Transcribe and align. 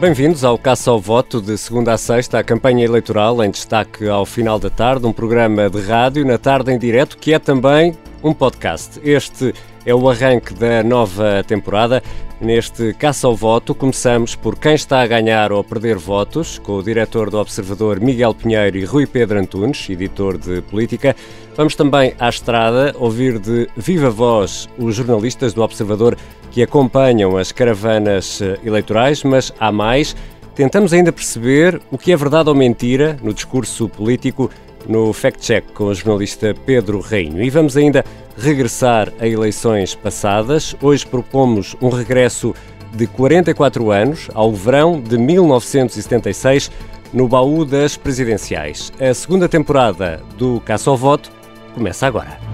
Bem-vindos 0.00 0.44
ao 0.44 0.56
Caça 0.56 0.90
ao 0.90 0.98
Voto 0.98 1.42
de 1.42 1.58
segunda 1.58 1.92
a 1.92 1.98
sexta, 1.98 2.38
a 2.38 2.42
campanha 2.42 2.82
eleitoral 2.82 3.44
em 3.44 3.50
destaque 3.50 4.08
ao 4.08 4.24
final 4.24 4.58
da 4.58 4.70
tarde, 4.70 5.06
um 5.06 5.12
programa 5.12 5.68
de 5.68 5.78
rádio 5.82 6.24
na 6.24 6.38
tarde 6.38 6.72
em 6.72 6.78
direto 6.78 7.18
que 7.18 7.34
é 7.34 7.38
também 7.38 7.94
um 8.22 8.32
podcast. 8.32 8.98
Este 9.04 9.54
é 9.84 9.94
o 9.94 10.08
arranque 10.08 10.54
da 10.54 10.82
nova 10.82 11.44
temporada. 11.46 12.02
Neste 12.40 12.94
Caça 12.94 13.26
ao 13.26 13.36
Voto, 13.36 13.74
começamos 13.74 14.34
por 14.34 14.56
quem 14.56 14.74
está 14.74 15.02
a 15.02 15.06
ganhar 15.06 15.52
ou 15.52 15.60
a 15.60 15.64
perder 15.64 15.96
votos, 15.98 16.58
com 16.58 16.76
o 16.76 16.82
diretor 16.82 17.28
do 17.28 17.38
Observador 17.38 18.00
Miguel 18.00 18.34
Pinheiro 18.34 18.78
e 18.78 18.84
Rui 18.84 19.06
Pedro 19.06 19.38
Antunes, 19.38 19.88
editor 19.90 20.38
de 20.38 20.62
política. 20.62 21.14
Vamos 21.54 21.74
também 21.74 22.14
à 22.18 22.28
estrada 22.28 22.94
ouvir 22.98 23.38
de 23.38 23.68
viva 23.76 24.08
voz 24.08 24.68
os 24.78 24.94
jornalistas 24.94 25.52
do 25.52 25.62
Observador 25.62 26.16
que 26.50 26.62
acompanham 26.62 27.36
as 27.36 27.52
caravanas 27.52 28.40
eh, 28.40 28.58
eleitorais, 28.64 29.22
mas 29.22 29.52
há 29.60 29.70
mais. 29.70 30.16
Tentamos 30.54 30.92
ainda 30.92 31.12
perceber 31.12 31.80
o 31.90 31.98
que 31.98 32.12
é 32.12 32.16
verdade 32.16 32.48
ou 32.48 32.54
mentira 32.54 33.16
no 33.22 33.32
discurso 33.32 33.88
político 33.88 34.50
no 34.88 35.12
Fact 35.12 35.40
Check 35.40 35.72
com 35.72 35.84
o 35.84 35.94
jornalista 35.94 36.54
Pedro 36.66 37.00
Reinho. 37.00 37.42
E 37.42 37.50
vamos 37.50 37.76
ainda 37.76 38.04
regressar 38.36 39.12
a 39.20 39.26
eleições 39.26 39.94
passadas. 39.94 40.74
Hoje 40.80 41.06
propomos 41.06 41.76
um 41.80 41.88
regresso 41.88 42.54
de 42.94 43.06
44 43.06 43.90
anos 43.90 44.28
ao 44.34 44.52
verão 44.52 45.00
de 45.00 45.16
1976 45.16 46.70
no 47.12 47.28
baú 47.28 47.64
das 47.64 47.96
presidenciais. 47.96 48.92
A 49.00 49.12
segunda 49.14 49.48
temporada 49.48 50.20
do 50.36 50.60
Caça 50.60 50.90
ao 50.90 50.96
Voto 50.96 51.30
começa 51.74 52.06
agora. 52.06 52.49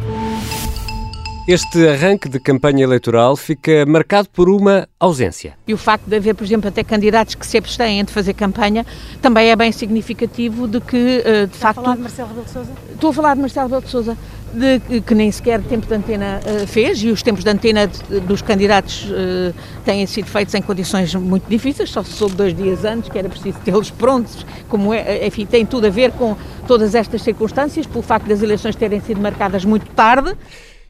Este 1.48 1.86
arranque 1.86 2.28
de 2.28 2.40
campanha 2.40 2.82
eleitoral 2.82 3.36
fica 3.36 3.86
marcado 3.86 4.28
por 4.28 4.48
uma 4.48 4.88
ausência. 4.98 5.54
E 5.64 5.72
o 5.72 5.78
facto 5.78 6.04
de 6.04 6.16
haver, 6.16 6.34
por 6.34 6.42
exemplo, 6.42 6.68
até 6.68 6.82
candidatos 6.82 7.36
que 7.36 7.46
se 7.46 7.56
abstêm 7.56 8.04
de 8.04 8.12
fazer 8.12 8.34
campanha 8.34 8.84
também 9.22 9.48
é 9.48 9.54
bem 9.54 9.70
significativo 9.70 10.66
de 10.66 10.80
que, 10.80 11.22
eh, 11.24 11.46
de 11.46 11.56
facto. 11.56 11.78
a 11.78 11.82
falar 11.82 11.94
de 11.94 12.02
Marcelo 12.02 12.28
Rebelo 12.30 12.46
de 12.46 12.50
Sousa? 12.50 12.72
Estou 12.92 13.10
a 13.10 13.12
falar 13.12 13.34
de 13.34 13.40
Marcelo 13.42 13.66
Rebelo 13.68 13.82
de 13.84 13.90
Sousa, 13.90 14.18
de, 14.52 15.00
que 15.02 15.14
nem 15.14 15.30
sequer 15.30 15.62
tempo 15.62 15.86
de 15.86 15.94
antena 15.94 16.40
uh, 16.44 16.66
fez, 16.66 17.00
e 17.04 17.10
os 17.10 17.22
tempos 17.22 17.44
de 17.44 17.50
antena 17.50 17.86
de, 17.86 18.18
dos 18.20 18.42
candidatos 18.42 19.04
uh, 19.04 19.54
têm 19.84 20.04
sido 20.06 20.26
feitos 20.26 20.52
em 20.52 20.62
condições 20.62 21.14
muito 21.14 21.48
difíceis, 21.48 21.90
só 21.90 22.02
se 22.02 22.10
soube 22.10 22.34
dois 22.34 22.56
dias 22.56 22.84
antes 22.84 23.08
que 23.08 23.16
era 23.16 23.28
preciso 23.28 23.58
tê-los 23.64 23.90
prontos, 23.92 24.44
como 24.68 24.92
é, 24.92 25.24
enfim, 25.24 25.46
tem 25.46 25.64
tudo 25.64 25.86
a 25.86 25.90
ver 25.90 26.10
com 26.10 26.36
todas 26.66 26.96
estas 26.96 27.22
circunstâncias, 27.22 27.86
pelo 27.86 28.02
facto 28.02 28.26
das 28.26 28.42
eleições 28.42 28.74
terem 28.74 29.00
sido 29.00 29.20
marcadas 29.20 29.64
muito 29.64 29.86
tarde. 29.90 30.36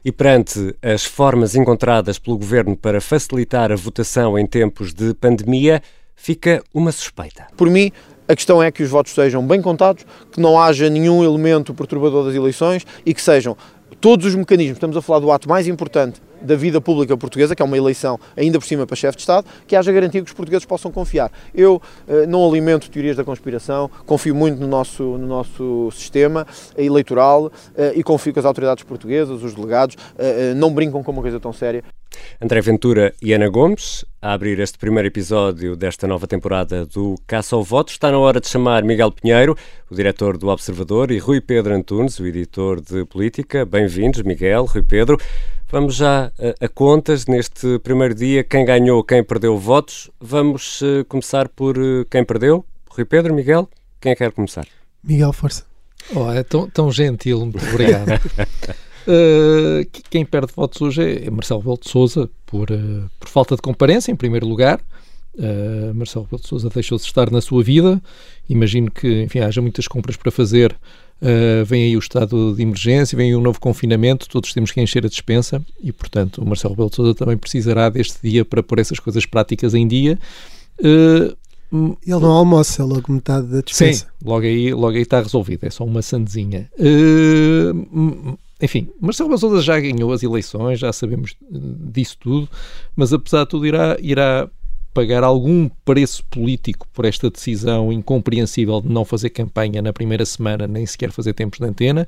E 0.03 0.11
perante 0.11 0.75
as 0.81 1.03
formas 1.03 1.55
encontradas 1.55 2.17
pelo 2.17 2.37
governo 2.37 2.75
para 2.77 3.01
facilitar 3.01 3.71
a 3.71 3.75
votação 3.75 4.37
em 4.37 4.45
tempos 4.45 4.93
de 4.93 5.13
pandemia, 5.13 5.81
fica 6.15 6.63
uma 6.73 6.91
suspeita. 6.91 7.47
Por 7.57 7.69
mim, 7.69 7.91
a 8.27 8.35
questão 8.35 8.61
é 8.61 8.71
que 8.71 8.83
os 8.83 8.89
votos 8.89 9.13
sejam 9.13 9.45
bem 9.45 9.61
contados, 9.61 10.05
que 10.31 10.39
não 10.39 10.59
haja 10.59 10.89
nenhum 10.89 11.23
elemento 11.23 11.73
perturbador 11.73 12.25
das 12.25 12.35
eleições 12.35 12.85
e 13.05 13.13
que 13.13 13.21
sejam 13.21 13.55
todos 14.01 14.25
os 14.25 14.35
mecanismos. 14.35 14.77
Estamos 14.77 14.97
a 14.97 15.01
falar 15.01 15.19
do 15.19 15.31
ato 15.31 15.47
mais 15.47 15.67
importante 15.67 16.21
da 16.41 16.55
vida 16.55 16.79
pública 16.81 17.15
portuguesa, 17.17 17.55
que 17.55 17.61
é 17.61 17.65
uma 17.65 17.77
eleição 17.77 18.19
ainda 18.35 18.59
por 18.59 18.65
cima 18.65 18.85
para 18.85 18.95
chefe 18.95 19.17
de 19.17 19.21
Estado, 19.21 19.47
que 19.65 19.75
haja 19.75 19.91
garantia 19.91 20.21
que 20.21 20.27
os 20.27 20.33
portugueses 20.33 20.65
possam 20.65 20.91
confiar. 20.91 21.31
Eu 21.53 21.81
eh, 22.07 22.25
não 22.25 22.47
alimento 22.47 22.89
teorias 22.89 23.15
da 23.15 23.23
conspiração, 23.23 23.89
confio 24.05 24.35
muito 24.35 24.59
no 24.59 24.67
nosso, 24.67 25.03
no 25.03 25.27
nosso 25.27 25.89
sistema 25.91 26.45
eleitoral 26.77 27.51
eh, 27.75 27.93
e 27.95 28.03
confio 28.03 28.33
que 28.33 28.39
as 28.39 28.45
autoridades 28.45 28.83
portuguesas, 28.83 29.41
os 29.43 29.53
delegados, 29.53 29.95
eh, 30.17 30.53
não 30.55 30.73
brincam 30.73 31.03
com 31.03 31.11
uma 31.11 31.21
coisa 31.21 31.39
tão 31.39 31.53
séria. 31.53 31.83
André 32.41 32.61
Ventura 32.61 33.13
e 33.21 33.33
Ana 33.33 33.49
Gomes, 33.49 34.05
a 34.21 34.33
abrir 34.33 34.59
este 34.59 34.77
primeiro 34.77 35.07
episódio 35.07 35.75
desta 35.75 36.07
nova 36.07 36.27
temporada 36.27 36.85
do 36.85 37.15
Caça 37.25 37.55
ao 37.55 37.63
Voto. 37.63 37.91
Está 37.91 38.11
na 38.11 38.17
hora 38.17 38.39
de 38.39 38.47
chamar 38.47 38.83
Miguel 38.83 39.11
Pinheiro, 39.11 39.55
o 39.89 39.95
diretor 39.95 40.37
do 40.37 40.47
Observador, 40.47 41.11
e 41.11 41.17
Rui 41.17 41.41
Pedro 41.41 41.73
Antunes, 41.73 42.19
o 42.19 42.25
editor 42.25 42.81
de 42.81 43.05
política. 43.05 43.65
Bem-vindos, 43.65 44.21
Miguel, 44.21 44.65
Rui 44.65 44.83
Pedro. 44.83 45.17
Vamos 45.69 45.95
já 45.95 46.31
a, 46.39 46.65
a, 46.65 46.69
contas 46.69 47.25
neste 47.25 47.77
primeiro 47.79 48.15
dia, 48.15 48.41
quem 48.41 48.63
ganhou, 48.63 49.03
quem 49.03 49.21
perdeu 49.21 49.57
votos. 49.57 50.09
Vamos 50.17 50.81
uh, 50.81 51.03
começar 51.09 51.49
por 51.49 51.77
uh, 51.77 52.05
quem 52.09 52.23
perdeu. 52.23 52.63
Rui 52.89 53.03
Pedro, 53.03 53.33
Miguel, 53.33 53.67
quem 53.99 54.13
é 54.13 54.15
quer 54.15 54.31
começar? 54.31 54.65
Miguel, 55.03 55.33
força. 55.33 55.65
Oh, 56.15 56.31
é 56.31 56.41
tão, 56.41 56.69
tão 56.69 56.89
gentil, 56.89 57.41
muito 57.41 57.65
obrigado. 57.67 58.07
uh, 59.07 60.01
quem 60.09 60.25
perde 60.25 60.53
votos 60.55 60.81
hoje 60.81 61.25
é 61.25 61.29
Marcelo 61.29 61.59
Rebelo 61.59 61.79
de 61.83 61.89
Sousa, 61.89 62.29
por, 62.45 62.69
por 63.19 63.27
falta 63.27 63.57
de 63.57 63.61
comparência, 63.61 64.09
em 64.09 64.15
primeiro 64.15 64.47
lugar. 64.47 64.79
Marcelo 65.93 66.23
Rebelo 66.23 66.41
de 66.41 66.47
Sousa 66.47 66.69
deixou-se 66.69 67.05
estar 67.05 67.29
na 67.29 67.41
sua 67.41 67.61
vida. 67.61 68.01
Imagino 68.47 68.89
que, 68.89 69.23
enfim, 69.23 69.39
haja 69.39 69.61
muitas 69.61 69.85
compras 69.85 70.15
para 70.15 70.31
fazer 70.31 70.73
Uh, 71.19 71.65
vem 71.65 71.83
aí 71.83 71.95
o 71.95 71.99
estado 71.99 72.53
de 72.55 72.61
emergência, 72.61 73.17
vem 73.17 73.29
aí 73.29 73.35
um 73.35 73.41
novo 73.41 73.59
confinamento, 73.59 74.29
todos 74.29 74.53
temos 74.53 74.71
que 74.71 74.79
encher 74.79 75.03
a 75.03 75.09
dispensa 75.09 75.65
e, 75.81 75.91
portanto, 75.91 76.43
o 76.43 76.45
Marcelo 76.45 76.73
Rebelo 76.73 76.89
de 76.89 76.95
Sousa 76.95 77.15
também 77.15 77.35
precisará 77.35 77.89
deste 77.89 78.19
dia 78.21 78.45
para 78.45 78.61
pôr 78.61 78.77
essas 78.77 78.99
coisas 78.99 79.25
práticas 79.25 79.73
em 79.73 79.87
dia. 79.87 80.19
Uh, 80.79 81.35
ele 81.71 82.19
não 82.19 82.31
almoça, 82.31 82.83
é 82.83 82.85
logo 82.85 83.11
metade 83.11 83.47
da 83.47 83.61
dispensa. 83.61 84.05
Sim, 84.05 84.11
logo 84.23 84.45
aí, 84.45 84.73
logo 84.73 84.95
aí 84.95 85.01
está 85.01 85.19
resolvido, 85.19 85.65
é 85.65 85.69
só 85.71 85.83
uma 85.83 86.03
sandezinha. 86.03 86.69
Uh, 86.79 88.37
enfim, 88.61 88.87
Marcelo 89.01 89.29
Rebelo 89.29 89.37
de 89.37 89.41
Sousa 89.41 89.61
já 89.61 89.79
ganhou 89.79 90.11
as 90.13 90.21
eleições, 90.21 90.79
já 90.79 90.93
sabemos 90.93 91.35
disso 91.51 92.17
tudo, 92.19 92.47
mas 92.95 93.11
apesar 93.11 93.43
de 93.43 93.49
tudo 93.49 93.65
irá, 93.65 93.97
irá 93.99 94.47
pagar 94.97 95.23
algum 95.23 95.69
preço 95.85 96.25
político 96.25 96.87
por 96.91 97.05
esta 97.05 97.29
decisão 97.29 97.93
incompreensível 97.93 98.81
de 98.81 98.89
não 98.89 99.05
fazer 99.05 99.29
campanha 99.29 99.79
na 99.79 99.93
primeira 99.93 100.25
semana, 100.25 100.65
nem 100.65 100.87
sequer 100.87 101.11
fazer 101.11 101.33
tempos 101.33 101.59
de 101.59 101.65
antena. 101.65 102.07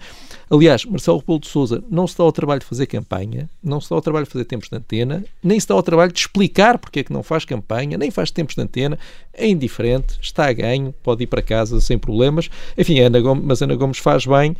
Aliás, 0.49 0.85
Marcelo 0.85 1.19
Rebelo 1.19 1.39
de 1.39 1.47
Sousa 1.49 1.83
não 1.87 2.07
se 2.07 2.17
dá 2.17 2.23
ao 2.23 2.31
trabalho 2.31 2.61
de 2.61 2.65
fazer 2.65 2.87
campanha, 2.87 3.47
não 3.63 3.79
se 3.79 3.91
dá 3.91 3.95
ao 3.95 4.01
trabalho 4.01 4.25
de 4.25 4.31
fazer 4.31 4.45
tempos 4.45 4.69
de 4.69 4.75
antena, 4.75 5.23
nem 5.43 5.59
se 5.59 5.67
dá 5.67 5.75
ao 5.75 5.83
trabalho 5.83 6.11
de 6.11 6.17
explicar 6.17 6.79
porque 6.79 7.01
é 7.01 7.03
que 7.03 7.13
não 7.13 7.21
faz 7.21 7.45
campanha, 7.45 7.95
nem 7.95 8.09
faz 8.09 8.31
tempos 8.31 8.55
de 8.55 8.61
antena, 8.63 8.97
é 9.35 9.47
indiferente, 9.47 10.17
está 10.19 10.47
a 10.47 10.53
ganho, 10.53 10.91
pode 11.03 11.25
ir 11.25 11.27
para 11.27 11.43
casa 11.43 11.79
sem 11.79 11.99
problemas. 11.99 12.49
Enfim, 12.75 13.01
Ana 13.01 13.19
Gomes, 13.19 13.43
mas 13.45 13.61
Ana 13.61 13.75
Gomes 13.75 13.99
faz 13.99 14.25
bem 14.25 14.55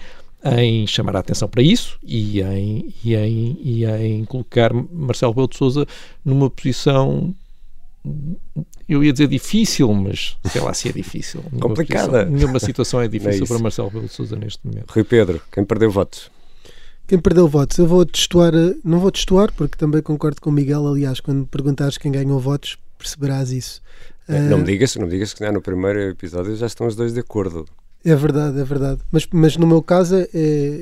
em 0.56 0.86
chamar 0.86 1.16
a 1.16 1.20
atenção 1.20 1.50
para 1.50 1.64
isso 1.64 1.98
e 2.04 2.42
em, 2.42 2.94
e 3.04 3.16
em, 3.16 3.58
e 3.60 3.86
em 3.86 4.26
colocar 4.26 4.72
Marcelo 4.72 5.32
Rebelo 5.32 5.48
de 5.48 5.58
Sousa 5.58 5.88
numa 6.24 6.48
posição 6.48 7.34
eu 8.88 9.04
ia 9.04 9.12
dizer 9.12 9.28
difícil, 9.28 9.92
mas 9.94 10.38
sei 10.52 10.62
lá 10.62 10.74
se 10.74 10.90
é 10.90 10.92
difícil. 10.92 11.44
Complicada. 11.60 12.26
Posição, 12.26 12.32
nenhuma 12.32 12.60
situação 12.60 13.02
é 13.02 13.08
difícil 13.10 13.44
é 13.44 13.48
para 13.48 13.60
Marcelo 13.60 13.88
Rebelo 13.90 14.08
de 14.08 14.14
Sousa 14.14 14.36
neste 14.36 14.66
momento. 14.66 14.92
Rui 14.92 15.04
Pedro, 15.04 15.42
quem 15.52 15.64
perdeu 15.64 15.92
votos? 15.92 16.32
Quem 17.08 17.20
perdeu 17.20 17.48
votos? 17.48 17.78
Eu 17.78 17.88
vou 17.88 18.06
testuar, 18.06 18.54
não 18.84 19.00
vou 19.00 19.12
testuar, 19.12 19.52
porque 19.54 19.78
também 19.78 20.02
concordo 20.02 20.40
com 20.40 20.50
o 20.50 20.54
Miguel. 20.54 20.88
Aliás, 20.88 21.20
quando 21.20 21.46
perguntares 21.48 21.98
quem 21.98 22.12
ganhou 22.12 22.40
votos, 22.40 22.78
perceberás 22.98 23.52
isso. 23.52 23.82
Não 24.28 24.60
me 24.60 24.64
digas, 24.64 24.96
não 24.96 25.06
me 25.06 25.12
digas 25.12 25.34
que 25.34 25.50
no 25.52 25.62
primeiro 25.62 26.00
episódio 26.02 26.56
já 26.56 26.68
estão 26.68 26.86
os 26.86 26.96
dois 26.96 27.14
de 27.14 27.20
acordo. 27.20 27.66
É 28.06 28.16
verdade, 28.16 28.60
é 28.60 28.64
verdade. 28.64 29.02
Mas, 29.12 29.28
mas 29.32 29.58
no 29.58 29.68
meu 29.68 29.82
caso 29.82 30.16
é, 30.16 30.28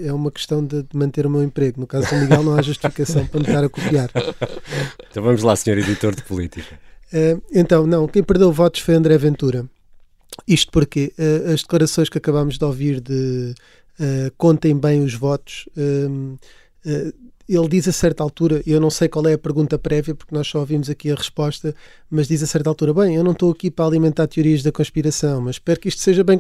é 0.06 0.14
uma 0.14 0.30
questão 0.30 0.64
de 0.64 0.86
manter 0.94 1.26
o 1.26 1.30
meu 1.30 1.42
emprego. 1.42 1.80
No 1.80 1.88
caso 1.88 2.10
do 2.10 2.16
Miguel 2.18 2.44
não 2.44 2.56
há 2.56 2.62
justificação 2.62 3.26
para 3.26 3.40
me 3.40 3.48
estar 3.48 3.64
a 3.64 3.70
copiar. 3.70 4.10
Então 5.10 5.24
vamos 5.24 5.42
lá, 5.42 5.56
senhor 5.56 5.80
editor 5.80 6.14
de 6.14 6.22
política. 6.22 6.80
Uh, 7.14 7.42
então, 7.54 7.88
não, 7.88 8.08
quem 8.08 8.24
perdeu 8.24 8.52
votos 8.52 8.82
foi 8.82 8.96
André 8.96 9.18
Ventura. 9.18 9.66
Isto 10.48 10.72
porque 10.72 11.14
uh, 11.18 11.54
as 11.54 11.62
declarações 11.62 12.10
que 12.10 12.18
acabámos 12.18 12.58
de 12.58 12.66
ouvir 12.66 13.02
de 13.02 13.54
uh, 14.00 14.32
contem 14.38 14.78
bem 14.78 15.04
os 15.04 15.14
votos, 15.14 15.68
ele 17.50 17.68
diz 17.70 17.88
a 17.88 17.94
certa 17.94 18.22
altura, 18.22 18.62
eu 18.68 18.80
não 18.80 18.90
sei 18.90 19.08
qual 19.08 19.26
é 19.26 19.34
a 19.34 19.38
pergunta 19.38 19.80
prévia, 19.80 20.14
porque 20.14 20.36
nós 20.36 20.48
só 20.48 20.60
ouvimos 20.60 20.90
aqui 20.90 21.10
a 21.10 21.16
resposta, 21.16 21.74
mas 22.10 22.28
diz 22.28 22.44
a 22.44 22.48
certa 22.48 22.70
altura: 22.70 22.94
bem, 22.94 23.16
eu 23.16 23.24
não 23.24 23.32
estou 23.32 23.52
aqui 23.52 23.72
para 23.72 23.86
alimentar 23.86 24.28
teorias 24.28 24.62
da 24.62 24.72
conspiração, 24.72 25.42
mas 25.42 25.56
espero 25.56 25.80
que 25.80 25.88
isto 25.88 26.02
seja 26.02 26.26
bem 26.26 26.38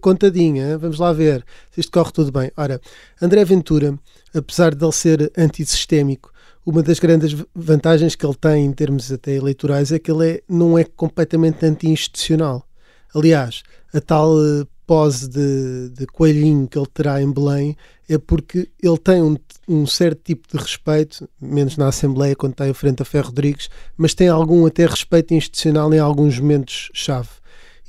contadinho, 0.00 0.78
vamos 0.78 1.00
lá 1.00 1.12
ver 1.12 1.44
se 1.72 1.80
isto 1.80 1.90
corre 1.90 2.12
tudo 2.12 2.30
bem. 2.30 2.50
Ora, 2.56 2.80
André 3.20 3.44
Ventura, 3.44 3.98
apesar 4.32 4.72
de 4.72 4.84
ele 4.84 4.92
ser 4.92 5.32
antissistémico, 5.36 6.32
uma 6.70 6.82
das 6.84 7.00
grandes 7.00 7.36
vantagens 7.54 8.14
que 8.14 8.24
ele 8.24 8.34
tem 8.34 8.64
em 8.64 8.72
termos 8.72 9.10
até 9.10 9.34
eleitorais 9.34 9.90
é 9.90 9.98
que 9.98 10.10
ele 10.10 10.30
é, 10.30 10.42
não 10.48 10.78
é 10.78 10.84
completamente 10.84 11.66
anti-institucional. 11.66 12.64
Aliás, 13.12 13.64
a 13.92 14.00
tal 14.00 14.36
uh, 14.36 14.66
pose 14.86 15.28
de, 15.28 15.90
de, 15.90 16.06
coelhinho 16.06 16.68
que 16.68 16.78
ele 16.78 16.86
terá 16.86 17.20
em 17.20 17.30
Belém 17.30 17.76
é 18.08 18.18
porque 18.18 18.70
ele 18.80 18.98
tem 18.98 19.20
um, 19.20 19.36
um, 19.68 19.84
certo 19.84 20.20
tipo 20.22 20.46
de 20.48 20.62
respeito, 20.62 21.28
menos 21.40 21.76
na 21.76 21.88
Assembleia 21.88 22.36
quando 22.36 22.52
está 22.52 22.68
em 22.68 22.74
frente 22.74 23.02
a 23.02 23.04
Ferro 23.04 23.26
Rodrigues, 23.26 23.68
mas 23.96 24.14
tem 24.14 24.28
algum 24.28 24.64
até 24.64 24.86
respeito 24.86 25.34
institucional 25.34 25.92
em 25.92 25.98
alguns 25.98 26.38
momentos-chave. 26.38 27.28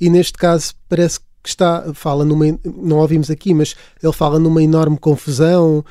E 0.00 0.10
neste 0.10 0.34
caso 0.34 0.74
parece 0.88 1.20
que 1.20 1.48
está, 1.48 1.92
fala 1.94 2.24
numa, 2.24 2.44
não 2.64 2.98
ouvimos 2.98 3.30
aqui, 3.30 3.52
mas 3.52 3.74
ele 4.02 4.12
fala 4.12 4.38
numa 4.38 4.62
enorme 4.62 4.98
confusão, 4.98 5.84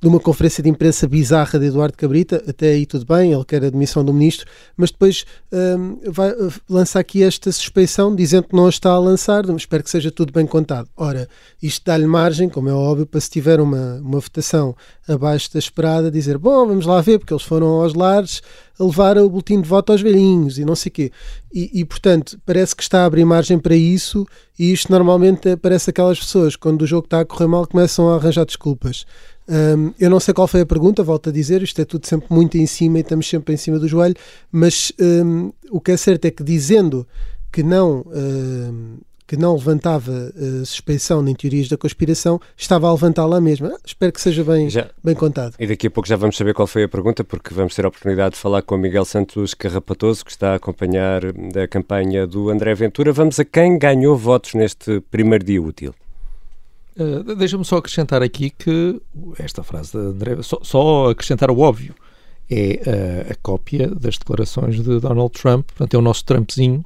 de 0.00 0.08
uma 0.08 0.18
conferência 0.18 0.62
de 0.62 0.68
imprensa 0.68 1.06
bizarra 1.06 1.58
de 1.58 1.66
Eduardo 1.66 1.96
Cabrita, 1.96 2.42
até 2.48 2.70
aí 2.70 2.86
tudo 2.86 3.04
bem, 3.04 3.32
ele 3.32 3.44
quer 3.44 3.64
a 3.64 3.70
demissão 3.70 4.04
do 4.04 4.12
ministro, 4.12 4.46
mas 4.76 4.90
depois 4.90 5.24
um, 5.52 5.98
vai, 6.10 6.34
lança 6.68 6.98
aqui 6.98 7.22
esta 7.22 7.52
suspeição, 7.52 8.14
dizendo 8.14 8.48
que 8.48 8.56
não 8.56 8.66
a 8.66 8.68
está 8.68 8.90
a 8.90 8.98
lançar, 8.98 9.44
espero 9.50 9.84
que 9.84 9.90
seja 9.90 10.10
tudo 10.10 10.32
bem 10.32 10.46
contado. 10.46 10.88
Ora, 10.96 11.28
isto 11.62 11.84
dá-lhe 11.84 12.06
margem, 12.06 12.48
como 12.48 12.68
é 12.68 12.72
óbvio, 12.72 13.06
para 13.06 13.20
se 13.20 13.30
tiver 13.30 13.60
uma, 13.60 13.96
uma 13.96 14.18
votação 14.18 14.74
abaixo 15.06 15.52
da 15.52 15.58
esperada, 15.58 16.10
dizer, 16.10 16.38
bom, 16.38 16.66
vamos 16.66 16.86
lá 16.86 17.00
ver, 17.00 17.18
porque 17.18 17.32
eles 17.32 17.44
foram 17.44 17.82
aos 17.82 17.94
lares 17.94 18.42
a 18.78 18.84
levar 18.84 19.18
o 19.18 19.28
boletim 19.28 19.60
de 19.60 19.68
voto 19.68 19.90
aos 19.90 20.00
velhinhos 20.00 20.58
e 20.58 20.64
não 20.64 20.76
sei 20.76 20.90
o 20.90 20.92
quê. 20.92 21.12
E, 21.52 21.80
e, 21.80 21.84
portanto, 21.84 22.38
parece 22.46 22.76
que 22.76 22.82
está 22.82 23.02
a 23.02 23.06
abrir 23.06 23.24
margem 23.24 23.58
para 23.58 23.74
isso 23.74 24.26
e 24.58 24.72
isto 24.72 24.90
normalmente 24.92 25.56
parece 25.56 25.90
aquelas 25.90 26.18
pessoas, 26.18 26.54
quando 26.54 26.82
o 26.82 26.86
jogo 26.86 27.06
está 27.06 27.20
a 27.20 27.24
correr 27.24 27.48
mal, 27.48 27.66
começam 27.66 28.08
a 28.08 28.16
arranjar 28.16 28.44
desculpas. 28.44 29.04
Um, 29.48 29.92
eu 29.98 30.10
não 30.10 30.20
sei 30.20 30.34
qual 30.34 30.46
foi 30.46 30.60
a 30.60 30.66
pergunta, 30.66 31.02
volto 31.02 31.30
a 31.30 31.32
dizer, 31.32 31.62
isto 31.62 31.80
é 31.80 31.84
tudo 31.84 32.06
sempre 32.06 32.26
muito 32.30 32.58
em 32.58 32.66
cima 32.66 32.98
e 32.98 33.00
estamos 33.00 33.28
sempre 33.28 33.54
em 33.54 33.56
cima 33.56 33.78
do 33.78 33.88
joelho, 33.88 34.14
mas 34.52 34.92
um, 35.00 35.52
o 35.70 35.80
que 35.80 35.92
é 35.92 35.96
certo 35.96 36.26
é 36.26 36.30
que 36.30 36.44
dizendo 36.44 37.06
que 37.50 37.62
não 37.62 38.04
um, 38.06 38.98
que 39.28 39.36
não 39.36 39.54
levantava 39.54 40.10
uh, 40.34 40.64
suspeição 40.64 41.20
nem 41.20 41.34
teorias 41.34 41.68
da 41.68 41.76
conspiração, 41.76 42.40
estava 42.56 42.88
a 42.88 42.92
levantá-la 42.92 43.38
mesma. 43.42 43.72
Ah, 43.74 43.78
espero 43.84 44.10
que 44.10 44.22
seja 44.22 44.42
bem, 44.42 44.70
já, 44.70 44.88
bem 45.04 45.14
contado. 45.14 45.54
E 45.60 45.66
daqui 45.66 45.86
a 45.86 45.90
pouco 45.90 46.08
já 46.08 46.16
vamos 46.16 46.34
saber 46.34 46.54
qual 46.54 46.66
foi 46.66 46.84
a 46.84 46.88
pergunta, 46.88 47.22
porque 47.22 47.52
vamos 47.52 47.74
ter 47.74 47.84
a 47.84 47.88
oportunidade 47.88 48.36
de 48.36 48.40
falar 48.40 48.62
com 48.62 48.74
o 48.74 48.78
Miguel 48.78 49.04
Santos 49.04 49.52
Carrapatoso, 49.52 50.24
que 50.24 50.30
está 50.30 50.52
a 50.52 50.54
acompanhar 50.54 51.20
a 51.26 51.68
campanha 51.68 52.26
do 52.26 52.48
André 52.48 52.74
Ventura. 52.74 53.12
Vamos 53.12 53.38
a 53.38 53.44
quem 53.44 53.78
ganhou 53.78 54.16
votos 54.16 54.54
neste 54.54 55.02
primeiro 55.10 55.44
dia 55.44 55.62
útil. 55.62 55.94
Uh, 56.98 57.36
Deixa-me 57.36 57.64
só 57.64 57.76
acrescentar 57.76 58.22
aqui 58.22 58.50
que 58.50 59.00
esta 59.38 59.62
frase 59.62 59.92
de 59.92 59.98
André, 59.98 60.42
só, 60.42 60.58
só 60.62 61.10
acrescentar 61.10 61.50
o 61.50 61.60
óbvio, 61.60 61.94
é 62.50 63.26
uh, 63.28 63.32
a 63.32 63.34
cópia 63.42 63.88
das 63.88 64.18
declarações 64.18 64.82
de 64.82 64.98
Donald 65.00 65.32
Trump, 65.32 65.66
portanto 65.68 65.94
é 65.94 65.98
o 65.98 66.02
nosso 66.02 66.24
Trumpzinho 66.24 66.84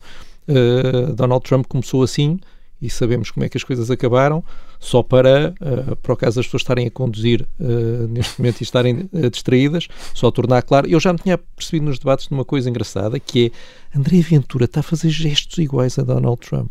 Uh, 0.49 1.13
Donald 1.15 1.45
Trump 1.45 1.67
começou 1.69 2.03
assim 2.03 2.41
e 2.81 2.91
sabemos 2.91 3.31
como 3.31 3.47
é 3.47 3.49
que 3.49 3.57
as 3.57 3.63
coisas 3.63 3.93
acabaram, 3.93 4.43
só 4.81 5.05
para, 5.05 5.55
uh, 5.61 5.95
para 5.95 6.13
o 6.13 6.17
caso 6.17 6.37
das 6.37 6.47
pessoas 6.47 6.63
estarem 6.63 6.89
a 6.89 6.91
conduzir 6.91 7.47
uh, 7.61 8.09
neste 8.09 8.41
momento 8.41 8.61
e 8.61 8.65
estarem 8.65 9.09
uh, 9.13 9.31
distraídas, 9.31 9.87
só 10.13 10.33
tornar 10.33 10.63
claro. 10.63 10.89
Eu 10.89 10.99
já 10.99 11.13
me 11.13 11.19
tinha 11.21 11.39
percebido 11.39 11.87
nos 11.87 12.01
debates 12.01 12.27
de 12.27 12.35
uma 12.35 12.45
coisa 12.45 12.69
engraçada, 12.69 13.21
que 13.21 13.53
é 13.95 13.97
André 13.97 14.21
Ventura 14.21 14.65
está 14.65 14.81
a 14.81 14.83
fazer 14.83 15.11
gestos 15.11 15.59
iguais 15.59 15.97
a 15.97 16.03
Donald 16.03 16.41
Trump. 16.41 16.71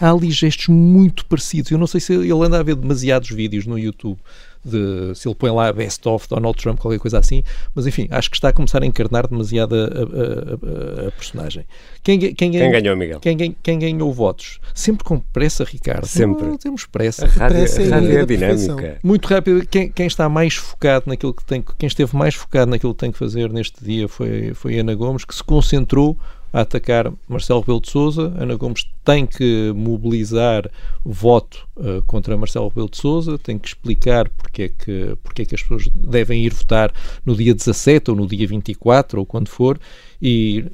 Há 0.00 0.10
ali 0.10 0.30
gestos 0.30 0.68
muito 0.68 1.24
parecidos. 1.26 1.70
Eu 1.70 1.78
não 1.78 1.86
sei 1.86 2.00
se 2.00 2.12
ele 2.12 2.32
anda 2.32 2.58
a 2.58 2.62
ver 2.62 2.74
demasiados 2.74 3.30
vídeos 3.30 3.66
no 3.66 3.78
YouTube 3.78 4.18
de 4.64 5.14
se 5.14 5.28
ele 5.28 5.34
põe 5.34 5.50
lá 5.50 5.72
best 5.72 6.06
of 6.08 6.28
Donald 6.28 6.56
Trump, 6.56 6.78
qualquer 6.78 6.98
coisa 6.98 7.18
assim, 7.18 7.42
mas 7.74 7.86
enfim, 7.86 8.06
acho 8.10 8.30
que 8.30 8.36
está 8.36 8.48
a 8.48 8.52
começar 8.52 8.82
a 8.82 8.86
encarnar 8.86 9.26
demasiado 9.26 9.74
a, 9.74 9.78
a, 9.78 11.04
a, 11.04 11.08
a 11.08 11.10
personagem. 11.10 11.66
Quem, 12.02 12.18
quem, 12.18 12.34
quem, 12.34 12.70
ganhou, 12.70 12.96
Miguel? 12.96 13.20
Quem, 13.20 13.56
quem, 13.60 13.78
ganhou 13.78 14.12
votos? 14.12 14.60
Sempre 14.74 15.04
com 15.04 15.18
pressa, 15.18 15.64
Ricardo. 15.64 16.06
Sempre. 16.06 16.46
Não, 16.46 16.56
temos 16.56 16.86
pressa. 16.86 17.26
A 17.26 17.28
rádio, 17.28 17.58
pressa 17.58 17.82
é, 17.82 17.88
rádio 17.88 18.18
é 18.18 18.24
dinâmica. 18.24 18.98
Muito 19.02 19.26
rápido. 19.26 19.66
Quem, 19.66 19.90
quem 19.90 20.06
está 20.06 20.28
mais 20.28 20.54
focado 20.54 21.06
naquilo 21.08 21.34
que 21.34 21.44
tem, 21.44 21.64
quem 21.78 21.86
esteve 21.86 22.16
mais 22.16 22.34
focado 22.34 22.70
naquilo 22.70 22.94
que 22.94 23.00
tem 23.00 23.12
que 23.12 23.18
fazer 23.18 23.50
neste 23.52 23.84
dia 23.84 24.08
foi, 24.08 24.54
foi 24.54 24.78
Ana 24.78 24.94
Gomes, 24.94 25.24
que 25.24 25.34
se 25.34 25.42
concentrou 25.42 26.16
a 26.52 26.60
atacar 26.60 27.12
Marcelo 27.28 27.60
Rebelo 27.60 27.80
de 27.80 27.90
Sousa. 27.90 28.32
Ana 28.36 28.54
Gomes 28.56 28.86
tem 29.04 29.26
que 29.26 29.72
mobilizar 29.74 30.70
voto 31.04 31.66
uh, 31.76 32.02
contra 32.02 32.36
Marcelo 32.36 32.68
Rebelo 32.68 32.90
de 32.90 32.98
Sousa, 32.98 33.38
tem 33.38 33.58
que 33.58 33.68
explicar 33.68 34.28
porque 34.28 34.62
é 34.62 34.68
que, 34.68 35.16
porque 35.22 35.42
é 35.42 35.44
que 35.44 35.54
as 35.54 35.62
pessoas 35.62 35.88
devem 35.94 36.44
ir 36.44 36.52
votar 36.52 36.92
no 37.24 37.34
dia 37.34 37.54
17 37.54 38.10
ou 38.10 38.16
no 38.16 38.26
dia 38.26 38.46
24 38.46 39.18
ou 39.18 39.26
quando 39.26 39.48
for, 39.48 39.80
e 40.20 40.64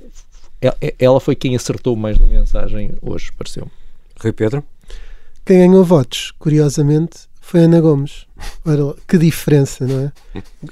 ela 0.99 1.21
foi 1.21 1.37
quem 1.37 1.55
acertou 1.55 1.95
mais 1.95 2.19
na 2.19 2.27
mensagem 2.27 2.93
hoje, 3.01 3.31
pareceu-me. 3.33 3.71
Rui 4.21 4.33
Pedro? 4.33 4.65
Quem 5.45 5.59
ganhou 5.59 5.85
votos, 5.85 6.33
curiosamente, 6.39 7.29
foi 7.49 7.61
Ana 7.61 7.81
Gomes. 7.81 8.27
Ora, 8.63 8.95
que 9.09 9.17
diferença, 9.17 9.87
não 9.87 10.01
é? 10.01 10.13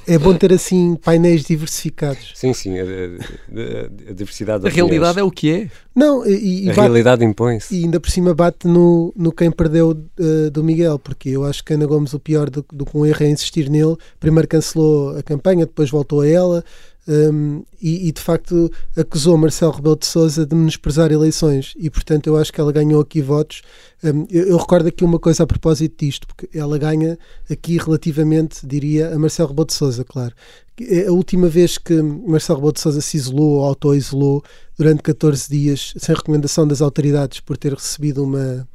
É 0.07 0.19
bom 0.19 0.35
ter 0.35 0.53
assim 0.53 0.95
painéis 0.95 1.43
diversificados. 1.43 2.33
Sim, 2.35 2.53
sim, 2.53 2.79
a, 2.79 2.83
a, 2.83 4.11
a 4.11 4.13
diversidade. 4.13 4.67
A 4.67 4.71
realidade 4.71 5.19
é 5.19 5.23
o 5.23 5.31
que 5.31 5.51
é. 5.51 5.71
Não, 5.95 6.27
e, 6.27 6.65
e 6.65 6.71
a 6.71 6.75
bate, 6.75 6.81
realidade 6.81 7.25
impõe-se. 7.25 7.75
E 7.75 7.85
ainda 7.85 7.99
por 7.99 8.11
cima 8.11 8.35
bate 8.35 8.69
no, 8.69 9.11
no 9.17 9.33
quem 9.33 9.51
perdeu 9.51 9.93
uh, 10.21 10.51
do 10.51 10.63
Miguel, 10.63 10.99
porque 10.99 11.31
eu 11.31 11.45
acho 11.45 11.65
que 11.65 11.73
Ana 11.73 11.87
Gomes, 11.87 12.13
o 12.13 12.21
pior 12.21 12.51
do, 12.51 12.63
do 12.71 12.85
que 12.85 12.95
um 12.95 13.07
erro 13.07 13.25
é 13.25 13.31
insistir 13.31 13.71
nele. 13.71 13.97
Primeiro 14.21 14.47
cancelou 14.47 15.17
a 15.17 15.23
campanha, 15.23 15.65
depois 15.65 15.89
voltou 15.89 16.21
a 16.21 16.29
ela. 16.29 16.63
Um, 17.09 17.63
e, 17.81 18.09
e, 18.09 18.13
de 18.13 18.21
facto 18.21 18.69
acusou 18.97 19.39
Marcelo 19.39 19.71
Rebelo 19.71 19.97
de 19.97 20.07
Sousa 20.07 20.45
de 20.45 20.57
menosprezar 20.57 21.13
eleições. 21.13 21.73
E 21.77 21.89
portanto 21.89 22.27
eu 22.27 22.37
acho 22.37 22.53
que 22.53 22.61
ela 22.61 22.73
ganhou 22.73 23.01
aqui 23.01 23.23
votos. 23.23 23.63
Um, 24.03 24.27
eu, 24.29 24.49
eu, 24.49 24.57
recordo 24.57 24.89
aqui 24.89 25.05
uma 25.05 25.19
coisa 25.19 25.45
a 25.45 25.47
propósito 25.47 26.05
disto 26.05 26.27
porque 26.27 26.49
ela 26.57 26.77
ganha 26.79 27.17
aqui 27.49 27.79
relativamente 27.79 28.67
diria 28.67 29.15
a 29.15 29.19
Marcelo 29.19 29.51
Rebelo 29.51 29.67
de 29.67 29.75
Sousa 29.75 30.05
claro. 30.05 30.35
É 30.81 31.07
a 31.07 31.13
última 31.13 31.49
vez 31.49 31.79
que 31.79 31.95
Marcelo 32.03 32.59
Rebelo 32.59 32.73
de 32.73 32.81
Sousa 32.81 33.01
se 33.01 33.17
isolou 33.17 33.59
ou 33.59 33.65
auto-isolou 33.65 34.43
durante 34.77 35.03
14 35.03 35.49
dias 35.49 35.95
sem 35.97 36.15
recomendação 36.15 36.67
das 36.67 36.83
autoridades 36.83 37.39
por 37.39 37.57
ter 37.57 37.73
recebido 37.73 38.25
uma 38.25 38.67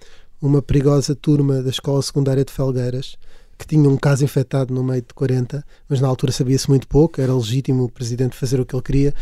uma 0.41 0.61
perigosa 0.61 1.13
turma 1.13 1.61
da 1.61 1.69
escola 1.69 2.01
secundária 2.01 2.43
de 2.43 2.51
Felgueiras 2.51 3.15
que 3.61 3.67
tinha 3.67 3.87
um 3.87 3.95
caso 3.95 4.23
infectado 4.25 4.73
no 4.73 4.83
meio 4.83 5.01
de 5.01 5.13
40, 5.13 5.63
mas 5.87 6.01
na 6.01 6.07
altura 6.07 6.31
sabia-se 6.31 6.67
muito 6.67 6.87
pouco, 6.87 7.21
era 7.21 7.33
legítimo 7.33 7.83
o 7.83 7.89
presidente 7.89 8.35
fazer 8.35 8.59
o 8.59 8.65
que 8.65 8.75
ele 8.75 8.81
queria. 8.81 9.13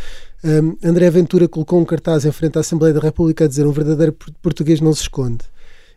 Um, 0.42 0.76
André 0.82 1.10
Ventura 1.10 1.46
colocou 1.46 1.78
um 1.78 1.84
cartaz 1.84 2.24
em 2.24 2.32
frente 2.32 2.56
à 2.56 2.60
Assembleia 2.62 2.94
da 2.94 3.00
República 3.00 3.44
a 3.44 3.48
dizer 3.48 3.66
um 3.66 3.72
verdadeiro 3.72 4.16
português 4.40 4.80
não 4.80 4.94
se 4.94 5.02
esconde. 5.02 5.44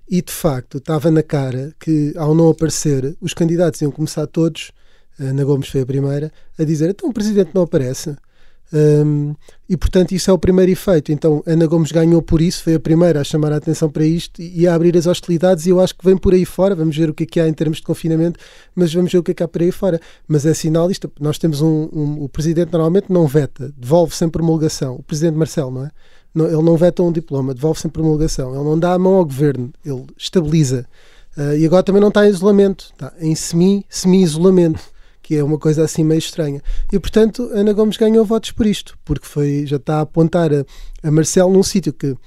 E 0.10 0.22
de 0.22 0.34
facto 0.34 0.80
estava 0.80 1.10
na 1.10 1.24
cara 1.24 1.74
que, 1.80 2.14
ao 2.18 2.36
não 2.36 2.50
aparecer, 2.50 3.16
os 3.22 3.34
candidatos 3.34 3.82
iam 3.82 3.90
começar 3.90 4.28
todos, 4.28 4.72
Ana 5.18 5.44
Gomes 5.46 5.70
foi 5.70 5.82
a 5.82 5.86
primeira, 5.86 6.32
a 6.60 6.64
dizer: 6.64 6.90
então 6.90 7.10
o 7.10 7.14
presidente 7.14 7.52
não 7.54 7.64
aparece. 7.64 8.16
Um, 8.74 9.36
e 9.70 9.78
portanto, 9.78 10.14
isso 10.14 10.32
é 10.32 10.34
o 10.34 10.38
primeiro 10.38 10.72
efeito. 10.72 11.12
Então, 11.12 11.44
Ana 11.46 11.68
Gomes 11.68 11.92
ganhou 11.92 12.22
por 12.22 12.42
isso, 12.42 12.64
foi 12.64 12.74
a 12.74 12.80
primeira 12.80 13.22
a 13.22 13.24
chamar 13.24 13.54
a 13.54 13.58
atenção 13.58 13.90
para 13.90 14.04
isto 14.04 14.42
e 14.42 14.68
a 14.68 14.74
abrir 14.74 14.98
as 14.98 15.06
hostilidades. 15.06 15.68
E 15.68 15.70
eu 15.70 15.80
acho 15.80 15.96
que 15.96 16.04
vem 16.04 16.18
por 16.18 16.34
aí 16.34 16.44
fora. 16.44 16.74
Vamos 16.74 16.98
ver 16.98 17.10
o 17.10 17.14
que 17.14 17.24
é 17.24 17.26
que 17.28 17.40
há 17.40 17.48
em 17.48 17.54
termos 17.54 17.78
de 17.78 17.84
confinamento, 17.84 18.40
mas 18.76 18.92
vamos 18.92 19.12
ver 19.12 19.20
o 19.20 19.24
que 19.24 19.32
é 19.32 19.34
que 19.34 19.44
há 19.44 19.48
por 19.48 19.62
aí 19.62 19.72
fora. 19.72 20.02
Mas 20.28 20.46
é 20.46 20.54
sinal 20.54 20.90
isto. 20.90 21.12
Nós 21.20 21.38
temos 21.38 21.62
um, 21.62 21.88
um 21.94 22.24
o 22.24 22.30
presidente 22.30 22.74
normalmente 22.74 23.12
não 23.12 23.28
veta, 23.28 23.72
devolve 23.78 24.16
sempre 24.16 24.40
promulgação. 24.40 24.96
O 24.96 25.04
presidente 25.04 25.38
Marcelo, 25.38 25.72
não 25.72 25.86
é? 25.86 25.92
Não, 26.34 26.48
ele 26.48 26.64
não 26.64 26.76
veta 26.76 27.04
um 27.04 27.12
diploma, 27.12 27.54
devolve 27.54 27.80
sempre 27.80 28.02
promulgação. 28.02 28.56
Ele 28.56 28.64
não 28.64 28.80
dá 28.80 28.94
a 28.94 29.00
mão 29.00 29.16
ao 29.16 29.26
governo, 29.26 29.72
ele 29.86 30.04
estabiliza. 30.18 30.88
Uh, 31.38 31.56
e 31.58 31.66
agora 31.66 31.84
também 31.84 32.02
não 32.02 32.10
está 32.10 32.26
em 32.26 32.30
isolamento, 32.30 32.90
está 32.92 33.14
em 33.20 33.36
semi-isolamento. 33.36 34.80
Semi 34.80 34.93
que 35.24 35.38
é 35.38 35.44
uma 35.44 35.58
coisa 35.58 35.84
assim 35.84 36.04
meio 36.04 36.20
estranha. 36.20 36.62
E 36.92 37.00
portanto, 37.00 37.50
Ana 37.54 37.74
Gomes 37.74 37.98
ganhou 37.98 38.26
votos 38.26 38.52
por 38.52 38.68
isto, 38.68 38.96
porque 39.04 39.26
foi, 39.26 39.66
já 39.66 39.78
está 39.78 39.98
a 39.98 40.02
apontar 40.02 40.54
a, 40.54 40.66
a 41.02 41.10
Marcelo 41.10 41.52
num 41.52 41.64
sítio 41.64 41.94
que 41.94 42.08
uh, 42.08 42.20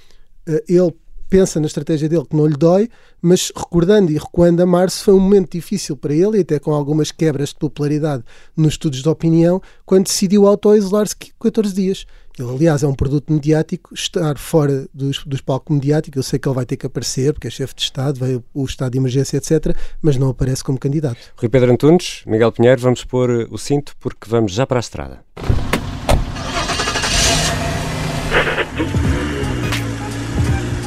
ele 0.66 0.92
pensa 1.28 1.60
na 1.60 1.66
estratégia 1.66 2.08
dele 2.08 2.24
que 2.24 2.36
não 2.36 2.46
lhe 2.46 2.56
dói, 2.56 2.88
mas 3.20 3.52
recordando 3.54 4.10
e 4.12 4.14
recuando 4.14 4.62
a 4.62 4.66
março 4.66 5.04
foi 5.04 5.14
um 5.14 5.20
momento 5.20 5.52
difícil 5.52 5.96
para 5.96 6.14
ele 6.14 6.38
e 6.38 6.40
até 6.40 6.58
com 6.58 6.72
algumas 6.72 7.10
quebras 7.10 7.50
de 7.50 7.56
popularidade 7.56 8.24
nos 8.56 8.74
estudos 8.74 9.02
de 9.02 9.08
opinião, 9.08 9.60
quando 9.84 10.04
decidiu 10.04 10.46
auto-isolar-se 10.46 11.16
14 11.38 11.74
dias. 11.74 12.06
Ele, 12.38 12.50
aliás, 12.50 12.82
é 12.82 12.86
um 12.86 12.94
produto 12.94 13.32
mediático, 13.32 13.94
estar 13.94 14.36
fora 14.36 14.86
dos, 14.92 15.24
dos 15.24 15.40
palcos 15.40 15.74
mediáticos, 15.74 16.18
eu 16.18 16.22
sei 16.22 16.38
que 16.38 16.46
ele 16.46 16.54
vai 16.54 16.66
ter 16.66 16.76
que 16.76 16.84
aparecer, 16.84 17.32
porque 17.32 17.48
é 17.48 17.50
chefe 17.50 17.74
de 17.74 17.80
Estado, 17.80 18.20
veio 18.20 18.44
o 18.52 18.64
estado 18.66 18.92
de 18.92 18.98
emergência, 18.98 19.38
etc., 19.38 19.74
mas 20.02 20.18
não 20.18 20.28
aparece 20.28 20.62
como 20.62 20.78
candidato. 20.78 21.16
Rui 21.34 21.48
Pedro 21.48 21.72
Antunes, 21.72 22.22
Miguel 22.26 22.52
Pinheiro, 22.52 22.78
vamos 22.78 23.04
pôr 23.04 23.48
o 23.50 23.56
cinto 23.56 23.96
porque 23.98 24.28
vamos 24.28 24.52
já 24.52 24.66
para 24.66 24.78
a 24.78 24.80
estrada. 24.80 25.24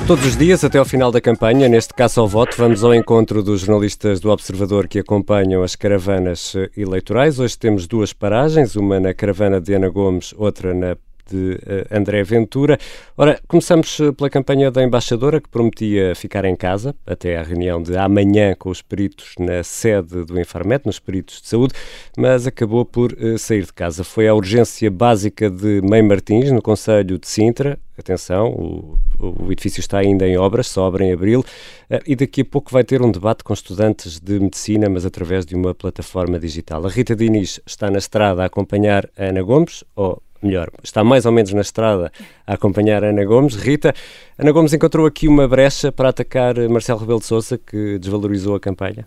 Todos 0.05 0.25
os 0.25 0.37
dias, 0.37 0.63
até 0.63 0.77
ao 0.77 0.85
final 0.85 1.11
da 1.11 1.21
campanha, 1.21 1.67
neste 1.67 1.95
caso 1.95 2.21
ao 2.21 2.27
voto, 2.27 2.55
vamos 2.57 2.83
ao 2.83 2.93
encontro 2.93 3.41
dos 3.41 3.61
jornalistas 3.61 4.19
do 4.19 4.29
Observador 4.29 4.87
que 4.87 4.99
acompanham 4.99 5.63
as 5.63 5.75
caravanas 5.75 6.53
eleitorais. 6.77 7.39
Hoje 7.39 7.57
temos 7.57 7.87
duas 7.87 8.13
paragens, 8.13 8.75
uma 8.75 8.99
na 8.99 9.15
caravana 9.15 9.59
de 9.59 9.73
Ana 9.73 9.89
Gomes, 9.89 10.33
outra 10.37 10.73
na 10.73 10.95
de 11.29 11.53
uh, 11.53 11.97
André 11.97 12.23
Ventura. 12.23 12.77
Ora, 13.17 13.39
começamos 13.47 13.97
pela 14.17 14.29
campanha 14.29 14.71
da 14.71 14.83
embaixadora, 14.83 15.39
que 15.39 15.49
prometia 15.49 16.15
ficar 16.15 16.45
em 16.45 16.55
casa 16.55 16.95
até 17.05 17.37
à 17.37 17.43
reunião 17.43 17.81
de 17.81 17.97
amanhã 17.97 18.55
com 18.57 18.69
os 18.69 18.81
peritos 18.81 19.33
na 19.39 19.63
sede 19.63 20.25
do 20.25 20.39
Infarmet, 20.39 20.85
nos 20.85 20.99
peritos 20.99 21.41
de 21.41 21.47
saúde, 21.47 21.73
mas 22.17 22.47
acabou 22.47 22.85
por 22.85 23.13
uh, 23.13 23.37
sair 23.37 23.63
de 23.63 23.73
casa. 23.73 24.03
Foi 24.03 24.27
a 24.27 24.33
urgência 24.33 24.89
básica 24.89 25.49
de 25.49 25.81
Mãe 25.81 26.01
Martins, 26.01 26.51
no 26.51 26.61
Conselho 26.61 27.17
de 27.17 27.27
Sintra, 27.27 27.79
atenção, 27.99 28.49
o, 28.49 28.97
o, 29.19 29.51
edifício 29.51 29.79
está 29.79 29.99
ainda 29.99 30.27
em 30.27 30.37
obras, 30.37 30.67
só 30.67 30.89
em 30.97 31.11
abril, 31.11 31.43
eh, 31.89 32.01
e 32.07 32.15
daqui 32.15 32.41
a 32.41 32.45
pouco 32.45 32.71
vai 32.71 32.83
ter 32.83 33.01
um 33.01 33.11
debate 33.11 33.43
com 33.43 33.53
estudantes 33.53 34.19
de 34.19 34.39
medicina, 34.39 34.89
mas 34.89 35.05
através 35.05 35.45
de 35.45 35.55
uma 35.55 35.75
plataforma 35.75 36.39
digital. 36.39 36.85
A 36.85 36.89
Rita 36.89 37.15
Diniz 37.15 37.59
está 37.65 37.91
na 37.91 37.97
estrada 37.97 38.43
a 38.43 38.45
acompanhar 38.45 39.09
a 39.17 39.25
Ana 39.25 39.41
Gomes, 39.41 39.83
ou 39.95 40.21
melhor, 40.41 40.69
está 40.83 41.03
mais 41.03 41.25
ou 41.25 41.31
menos 41.31 41.53
na 41.53 41.61
estrada 41.61 42.11
a 42.45 42.53
acompanhar 42.53 43.03
Ana 43.03 43.25
Gomes. 43.25 43.55
Rita, 43.55 43.93
Ana 44.37 44.51
Gomes 44.51 44.73
encontrou 44.73 45.05
aqui 45.05 45.27
uma 45.27 45.47
brecha 45.47 45.91
para 45.91 46.09
atacar 46.09 46.55
Marcelo 46.69 46.99
Rebelo 46.99 47.19
de 47.19 47.25
Sousa, 47.25 47.57
que 47.57 47.99
desvalorizou 47.99 48.55
a 48.55 48.59
campanha? 48.59 49.05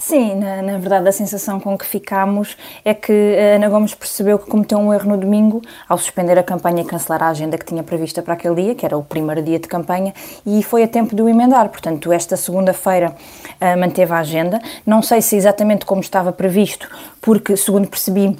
Sim, 0.00 0.36
na, 0.36 0.62
na, 0.62 0.78
verdade 0.78 1.06
a 1.06 1.12
sensação 1.12 1.60
com 1.60 1.76
que 1.76 1.84
ficámos 1.84 2.56
é 2.86 2.94
que 2.94 3.12
a 3.12 3.56
Ana 3.56 3.68
Gomes 3.68 3.94
percebeu 3.94 4.38
que 4.38 4.48
cometeu 4.48 4.78
um 4.78 4.94
erro 4.94 5.10
no 5.10 5.18
domingo 5.18 5.60
ao 5.86 5.98
suspender 5.98 6.38
a 6.38 6.42
campanha 6.42 6.80
e 6.80 6.86
cancelar 6.86 7.22
a 7.22 7.28
agenda 7.28 7.58
que 7.58 7.66
tinha 7.66 7.82
prevista 7.82 8.22
para 8.22 8.32
aquele 8.32 8.54
dia, 8.62 8.74
que 8.74 8.86
era 8.86 8.96
o 8.96 9.04
primeiro 9.04 9.42
dia 9.42 9.58
de 9.58 9.68
campanha, 9.68 10.14
e 10.46 10.62
foi 10.62 10.84
a 10.84 10.88
tempo 10.88 11.14
de 11.14 11.20
o 11.20 11.28
emendar. 11.28 11.68
Portanto, 11.68 12.10
esta 12.12 12.34
segunda-feira 12.34 13.14
uh, 13.60 13.78
manteve 13.78 14.10
a 14.14 14.20
agenda. 14.20 14.58
Não 14.86 15.02
sei 15.02 15.20
se 15.20 15.36
exatamente 15.36 15.84
como 15.84 16.00
estava 16.00 16.32
previsto, 16.32 16.88
porque, 17.20 17.54
segundo 17.54 17.86
percebi, 17.86 18.38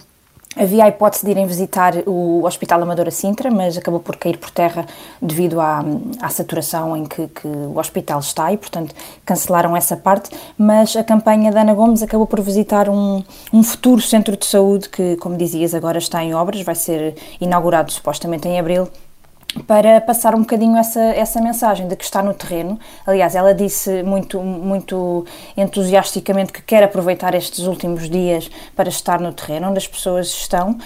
Havia 0.57 0.85
a 0.85 0.89
hipótese 0.89 1.25
de 1.25 1.31
irem 1.31 1.47
visitar 1.47 1.95
o 2.07 2.45
Hospital 2.45 2.83
Amadora 2.83 3.13
Sintra, 3.13 3.53
mas 3.53 3.79
acabou 3.79 4.01
por 4.01 4.17
cair 4.17 4.37
por 4.37 4.51
terra 4.51 4.85
devido 5.23 5.61
à, 5.61 5.85
à 6.21 6.29
saturação 6.29 6.97
em 6.97 7.05
que, 7.05 7.29
que, 7.29 7.47
o 7.47 7.79
hospital 7.79 8.19
está 8.19 8.53
e, 8.53 8.57
portanto, 8.57 8.93
cancelaram 9.25 9.77
essa 9.77 9.97
parte. 9.97 10.29
Mas 10.59 10.97
a 10.97 11.05
campanha 11.05 11.53
da 11.53 11.61
Ana 11.61 11.73
Gomes 11.73 12.03
acabou 12.03 12.27
por 12.27 12.41
visitar 12.41 12.89
um, 12.89 13.23
um 13.53 13.63
futuro 13.63 14.01
centro 14.01 14.37
de 14.37 14.45
saúde 14.45 14.89
que, 14.89 15.15
como 15.19 15.37
dizias, 15.37 15.73
agora 15.73 15.99
está 15.99 16.23
em 16.25 16.35
obras, 16.35 16.63
vai 16.63 16.75
ser 16.75 17.15
inaugurado 17.41 17.93
supostamente 17.93 18.49
em 18.49 18.59
abril 18.59 18.89
para 19.67 20.01
passar 20.01 20.35
um 20.35 20.41
bocadinho 20.41 20.77
essa, 20.77 21.01
essa 21.01 21.41
mensagem 21.41 21.89
de 21.89 21.97
que 21.97 22.05
está 22.05 22.23
no 22.23 22.33
terreno. 22.33 22.79
Aliás, 23.07 23.35
ela 23.35 23.53
disse 23.53 24.03
muito, 24.03 24.41
muito 24.41 25.25
entusiasticamente 25.57 26.53
que 26.53 26.63
quer 26.63 26.83
aproveitar 26.83 27.35
estes 27.35 27.67
últimos 27.67 28.09
dias 28.09 28.51
para 28.77 28.89
estar 28.89 29.21
no 29.21 29.33
terreno, 29.33 29.69
onde 29.69 29.79
as 29.79 29.89
pessoas 29.89 30.29
estão, 30.29 30.73
uh, 30.73 30.79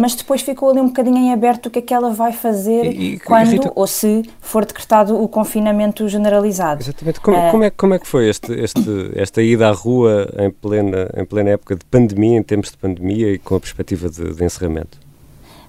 mas 0.00 0.14
depois 0.14 0.42
ficou 0.42 0.70
ali 0.70 0.80
um 0.80 0.86
bocadinho 0.86 1.18
em 1.18 1.32
aberto 1.32 1.66
o 1.66 1.70
que 1.70 1.78
é 1.78 1.82
que 1.82 1.94
ela 1.94 2.10
vai 2.10 2.32
fazer 2.32 2.84
e, 2.86 3.14
e, 3.14 3.20
quando 3.20 3.50
Rita... 3.50 3.72
ou 3.74 3.86
se 3.86 4.22
for 4.40 4.64
decretado 4.64 5.20
o 5.20 5.28
confinamento 5.28 6.08
generalizado. 6.08 6.82
Exatamente. 6.82 7.20
Como, 7.20 7.36
uh, 7.36 7.50
como, 7.50 7.64
é, 7.64 7.70
como 7.70 7.94
é 7.94 7.98
que 7.98 8.06
foi 8.06 8.28
este, 8.28 8.52
este, 8.52 9.12
esta 9.14 9.40
ida 9.42 9.68
à 9.68 9.72
rua 9.72 10.28
em 10.38 10.50
plena, 10.50 11.08
em 11.16 11.24
plena 11.24 11.50
época 11.50 11.76
de 11.76 11.84
pandemia, 11.84 12.38
em 12.38 12.42
tempos 12.42 12.70
de 12.70 12.76
pandemia 12.76 13.32
e 13.32 13.38
com 13.38 13.54
a 13.54 13.60
perspectiva 13.60 14.08
de, 14.08 14.34
de 14.34 14.44
encerramento? 14.44 15.01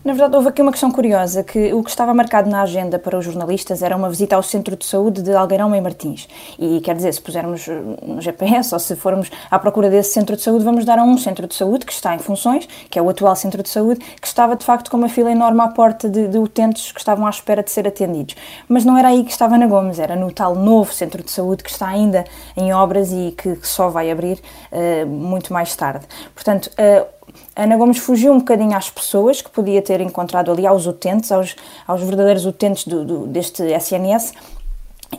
Na 0.04 0.12
verdade, 0.12 0.36
houve 0.36 0.50
aqui 0.50 0.62
uma 0.62 0.72
questão 0.72 0.92
curiosa, 0.92 1.46
que 1.46 1.74
o 1.74 1.82
que 1.82 1.90
estava 1.90 2.14
marcado 2.14 2.50
na 2.50 2.62
agenda 2.62 3.00
para 3.00 3.18
os 3.18 3.24
jornalistas 3.24 3.82
era 3.82 3.96
uma 3.96 4.10
visita 4.10 4.36
ao 4.36 4.44
Centro 4.44 4.76
de 4.76 4.86
Saúde 4.86 5.22
de 5.22 5.34
Algueirão 5.34 5.74
em 5.74 5.80
Martins. 5.80 6.28
E 6.60 6.82
quer 6.82 6.94
dizer, 6.94 7.14
se 7.14 7.22
pusermos 7.22 7.66
eh, 7.70 7.82
no 8.06 8.20
GPS 8.20 8.74
ou 8.74 8.80
se 8.80 8.98
formos 8.98 9.32
à 9.50 9.58
procura 9.58 9.90
desse 9.90 10.12
Centro 10.12 10.36
de 10.36 10.42
Saúde, 10.42 10.66
vamos 10.66 10.84
dar 10.84 11.00
a 11.00 11.04
um 11.04 11.18
Centro 11.18 11.48
de 11.48 11.56
Saúde 11.56 11.86
que 11.86 11.94
está 11.94 12.14
em 12.14 12.20
funções, 12.20 12.68
que 12.90 13.00
é 13.00 13.02
o 13.02 13.10
atual 13.10 13.34
Centro 13.34 13.64
de 13.64 13.70
Saúde, 13.70 14.02
que 14.20 14.28
estava 14.28 14.58
de 14.58 14.66
facto 14.66 14.92
com 14.92 14.98
uma 14.98 15.08
fila 15.08 15.32
enorme 15.32 15.62
à 15.62 15.70
porta 15.70 16.10
de, 16.10 16.28
de 16.28 16.38
utentes 16.38 16.92
que 16.92 17.00
estavam 17.00 17.26
à 17.26 17.30
espera 17.30 17.64
de 17.64 17.72
ser 17.72 17.88
atendidos. 17.88 18.36
Mas 18.68 18.84
não 18.84 18.98
era 18.98 19.08
aí 19.08 19.24
que 19.24 19.32
estava 19.32 19.58
na 19.58 19.68
Gomes, 19.68 20.00
era 20.00 20.18
no 20.18 20.34
tal 20.34 20.54
novo 20.54 20.92
Centro 20.94 21.24
de 21.24 21.32
Saúde 21.32 21.64
que 21.64 21.70
está 21.70 21.88
ainda 21.88 22.26
em 22.58 22.74
obras 22.74 23.10
e 23.14 23.34
que, 23.38 23.56
que 23.56 23.68
só 23.70 23.88
vai 23.88 24.12
abrir 24.12 24.38
uh, 24.70 25.08
muito 25.08 25.54
mais 25.54 25.74
tarde. 25.78 26.06
Portanto, 26.36 26.70
uh, 26.72 27.23
Ana 27.56 27.77
Gomes 27.77 27.98
fugiu 27.98 28.34
um 28.34 28.39
bocadinho 28.39 28.75
às 28.75 28.89
pessoas 28.89 29.42
que 29.42 29.50
podia 29.50 29.82
ter 29.82 30.01
encontrado 30.01 30.51
ali, 30.51 30.65
aos 30.65 30.86
utentes, 30.86 31.32
aos, 31.32 31.56
aos 31.88 32.01
verdadeiros 32.01 32.46
utentes 32.46 32.88
do, 32.88 33.06
do, 33.06 33.27
deste 33.27 33.63
SNS, 33.63 34.34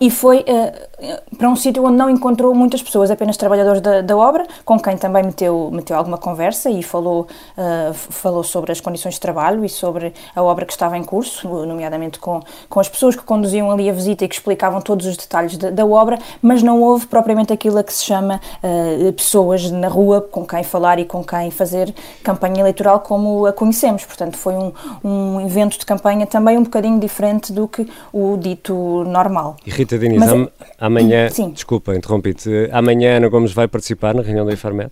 e 0.01 0.11
foi 0.11 0.41
uh, 0.41 0.45
para 1.37 1.49
um 1.49 1.57
sítio 1.57 1.85
onde 1.85 1.97
não 1.97 2.09
encontrou 2.09 2.55
muitas 2.55 2.83
pessoas, 2.83 3.11
apenas 3.11 3.37
trabalhadores 3.37 3.81
da, 3.81 4.01
da, 4.01 4.17
obra, 4.17 4.47
com 4.65 4.79
quem 4.79 4.97
também 4.97 5.23
meteu, 5.23 5.71
meteu 5.73 5.97
alguma 5.97 6.19
conversa 6.19 6.71
e 6.71 6.83
falou, 6.83 7.27
uh, 7.57 7.95
falou 7.95 8.43
sobre 8.43 8.73
as 8.73 8.81
condições 8.81 9.15
de 9.15 9.21
trabalho 9.21 9.65
e 9.65 9.69
sobre 9.69 10.13
a 10.35 10.43
obra 10.43 10.65
que 10.65 10.73
estava 10.73 10.97
em 10.97 11.05
curso, 11.05 11.49
nomeadamente 11.67 12.19
com, 12.19 12.43
com 12.69 12.81
as 12.81 12.89
pessoas 12.89 13.17
que 13.17 13.23
conduziam 13.23 13.71
ali 13.71 13.91
a 13.91 13.93
visita 13.93 14.25
e 14.25 14.29
que 14.29 14.35
explicavam 14.35 14.81
todos 14.81 15.07
os 15.07 15.17
detalhes 15.17 15.57
de, 15.57 15.71
da 15.71 15.85
obra, 15.85 16.19
mas 16.41 16.63
não 16.63 16.81
houve 16.81 17.07
propriamente 17.07 17.53
aquilo 17.53 17.79
a 17.79 17.85
que 17.85 17.93
se 17.93 18.05
chama 18.05 18.41
uh, 18.63 19.13
pessoas 19.13 19.71
na 19.71 19.89
rua 19.89 20.21
com 20.21 20.47
quem 20.47 20.63
falar 20.63 20.99
e 20.99 21.05
com 21.05 21.23
quem 21.23 21.51
fazer 21.51 21.95
campanha 22.23 22.61
eleitoral 22.61 23.01
como 23.01 23.47
a 23.47 23.53
conhecemos. 23.53 24.05
Portanto, 24.05 24.37
foi 24.37 24.55
um, 24.55 24.73
um 25.03 25.41
evento 25.41 25.79
de 25.79 25.87
campanha 25.87 26.27
também 26.27 26.57
um 26.57 26.63
bocadinho 26.63 26.99
diferente 26.99 27.53
do 27.53 27.69
que 27.69 27.87
o 28.13 28.37
dito 28.37 29.05
normal. 29.05 29.57
Rita 29.67 29.99
Diniz, 29.99 30.19
Mas, 30.19 30.31
am 30.79 30.94
amanhã, 31.01 31.29
sim. 31.31 31.51
desculpa, 31.51 31.95
interrompi-te, 31.95 32.69
amanhã 32.73 33.17
Ana 33.17 33.29
Gomes 33.29 33.53
vai 33.53 33.69
participar 33.69 34.15
na 34.15 34.23
reunião 34.23 34.47
da 34.47 34.53
Infarmed? 34.53 34.91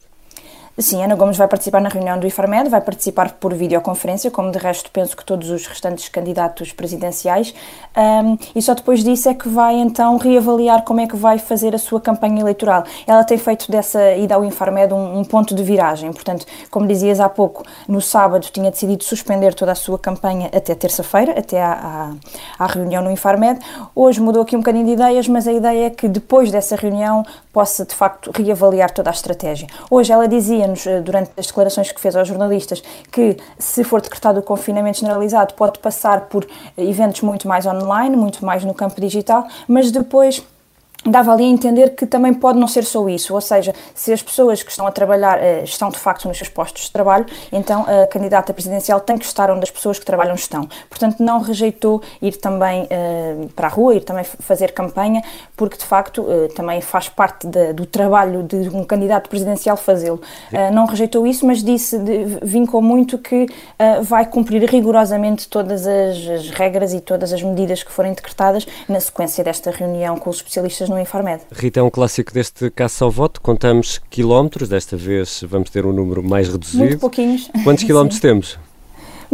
Sim, 0.79 1.05
Ana 1.05 1.15
Gomes 1.15 1.37
vai 1.37 1.47
participar 1.47 1.83
na 1.83 1.91
reunião 1.91 2.19
do 2.19 2.27
IFARMED, 2.27 2.71
vai 2.71 2.81
participar 2.81 3.33
por 3.33 3.53
videoconferência, 3.53 4.31
como 4.31 4.51
de 4.51 4.59
resto 4.59 4.91
penso 4.91 5.15
que 5.15 5.23
todos 5.23 5.51
os 5.51 5.67
restantes 5.67 6.09
candidatos 6.09 6.73
presidenciais, 6.73 7.55
um, 7.95 8.39
e 8.57 8.63
só 8.63 8.73
depois 8.73 9.05
disso 9.05 9.29
é 9.29 9.35
que 9.35 9.51
vai 9.51 9.75
então 9.75 10.17
reavaliar 10.17 10.83
como 10.83 11.01
é 11.01 11.07
que 11.07 11.15
vai 11.15 11.39
fazer 11.39 11.75
a 11.75 11.79
sua 11.79 12.01
campanha 12.01 12.41
eleitoral. 12.41 12.85
Ela 13.07 13.23
tem 13.23 13.37
feito 13.37 13.71
dessa 13.71 14.15
ida 14.15 14.35
ao 14.35 14.47
IFARMED 14.47 14.95
um, 14.95 15.19
um 15.19 15.25
ponto 15.25 15.55
de 15.55 15.63
viragem, 15.63 16.11
portanto, 16.11 16.47
como 16.71 16.87
dizias 16.87 17.21
há 17.21 17.29
pouco, 17.29 17.63
no 17.87 18.01
sábado 18.01 18.49
tinha 18.51 18.71
decidido 18.71 19.05
suspender 19.05 19.53
toda 19.53 19.73
a 19.73 19.77
sua 19.77 19.99
campanha 19.99 20.49
até 20.55 20.75
terça-feira, 20.75 21.39
até 21.39 21.63
à, 21.63 22.15
à, 22.59 22.65
à 22.65 22.67
reunião 22.67 23.05
no 23.05 23.13
IFARMED. 23.13 23.61
Hoje 23.95 24.23
mudou 24.23 24.41
aqui 24.41 24.57
um 24.57 24.61
bocadinho 24.61 24.87
de 24.87 24.93
ideias, 24.93 25.29
mas 25.29 25.47
a 25.47 25.53
ideia 25.53 25.89
é 25.89 25.91
que 25.91 26.09
depois 26.09 26.51
dessa 26.51 26.77
reunião 26.77 27.23
possa 27.53 27.85
de 27.85 27.95
facto 27.95 28.31
reavaliar 28.35 28.91
toda 28.91 29.11
a 29.11 29.13
estratégia. 29.13 29.69
Hoje 29.91 30.11
ela 30.11 30.27
dizia-nos, 30.27 30.62
eh, 30.87 31.01
durante 31.01 31.31
as 31.37 31.47
declarações 31.47 31.93
que 31.93 32.01
fez 32.01 32.17
aos 32.17 32.29
jornalistas, 32.29 32.83
que 33.11 33.37
se 33.59 33.85
for 33.85 34.01
decretado 34.01 34.41
o 34.41 34.43
confinamento 34.43 34.99
generalizado 34.99 35.55
pode 35.55 35.79
passar 35.79 36.23
por 36.29 36.47
eventos 36.77 37.21
muito 37.23 37.47
mais 37.49 37.67
online, 37.67 38.17
muito 38.17 38.45
mais 38.45 38.65
no 38.65 38.75
campo 38.75 39.01
digital, 39.01 39.47
mas 39.69 39.91
depois 39.91 40.43
dava 41.05 41.33
ali 41.33 41.45
a 41.45 41.49
entender 41.49 41.91
que 41.91 42.07
também 42.07 42.33
pode 42.33 42.59
não 42.59 42.69
ser 42.69 42.85
só 42.85 43.09
isso, 43.09 43.35
ou 43.35 43.41
seja, 43.41 43.75
se 43.95 44.13
as 44.13 44.23
pessoas 44.23 44.63
que 44.63 44.71
estão 44.71 44.87
a 44.87 44.91
trabalhar 44.93 45.39
uh, 45.39 45.65
estão 45.65 45.89
de 45.91 45.99
facto 45.99 46.29
nos 46.29 46.37
seus 46.37 46.49
postos 46.49 46.85
de 46.85 46.93
trabalho, 46.93 47.27
então 47.51 47.85
a 47.87 48.07
candidata 48.07 48.53
presidencial 48.53 49.01
tem 49.01 49.19
que 49.19 49.25
estar 49.25 49.51
onde 49.51 49.65
as 49.65 49.71
pessoas 49.71 49.99
que 49.99 50.05
trabalham 50.05 50.35
estão. 50.35 50.69
Portanto, 50.89 51.21
não 51.21 51.41
rejeitou 51.41 52.03
ir 52.21 52.37
também 52.37 52.85
uh, 52.85 53.49
para 53.51 53.67
a 53.67 53.71
rua, 53.71 53.97
ir 53.97 54.05
também 54.05 54.25
fazer 54.25 54.73
campanha, 54.73 55.23
porque 55.57 55.77
de 55.77 55.85
facto 55.85 56.23
uh, 56.23 56.49
também 56.55 56.81
faz 56.81 57.09
parte 57.09 57.47
de, 57.47 57.73
do 57.73 57.85
trabalho 57.85 58.43
de 58.43 58.69
um 58.69 58.85
candidato 58.85 59.29
presidencial 59.29 59.77
fazê-lo. 59.77 60.21
não 60.73 60.87
rejeitou 60.87 61.27
isso, 61.27 61.47
mas 61.47 61.63
disse, 61.63 61.99
vincou 62.43 62.81
muito 62.81 63.19
que 63.19 63.47
vai 64.03 64.27
cumprir 64.27 64.63
rigorosamente 64.69 65.49
todas 65.49 65.87
as, 65.87 66.17
as 66.29 66.51
regras 66.51 66.93
e 66.93 67.01
todas 67.01 67.33
as 67.33 67.43
medidas 67.43 67.83
que 67.83 67.91
forem 67.91 68.13
decretadas 68.13 68.67
na 68.89 69.01
sequência 69.01 69.43
desta 69.43 69.71
reunião 69.71 70.17
com 70.17 70.31
os 70.31 70.37
especialistas 70.37 70.89
no 70.93 71.01
Infarmed. 71.01 71.43
Rita, 71.53 71.81
é 71.81 71.83
um 71.83 71.91
clássico 71.91 72.33
deste 72.33 72.71
caça 72.71 73.05
ao 73.05 73.11
voto. 73.11 73.41
Contamos 73.41 74.01
quilómetros, 74.11 74.69
desta 74.69 74.97
vez 74.97 75.43
vamos 75.49 75.71
ter 75.71 75.85
um 75.87 75.93
número 75.93 76.23
mais 76.23 76.49
reduzido. 76.49 76.85
Muito 76.85 76.99
pouquinhos. 76.99 77.51
Quantos 77.65 77.85
quilómetros 77.85 78.21
temos? 78.21 78.59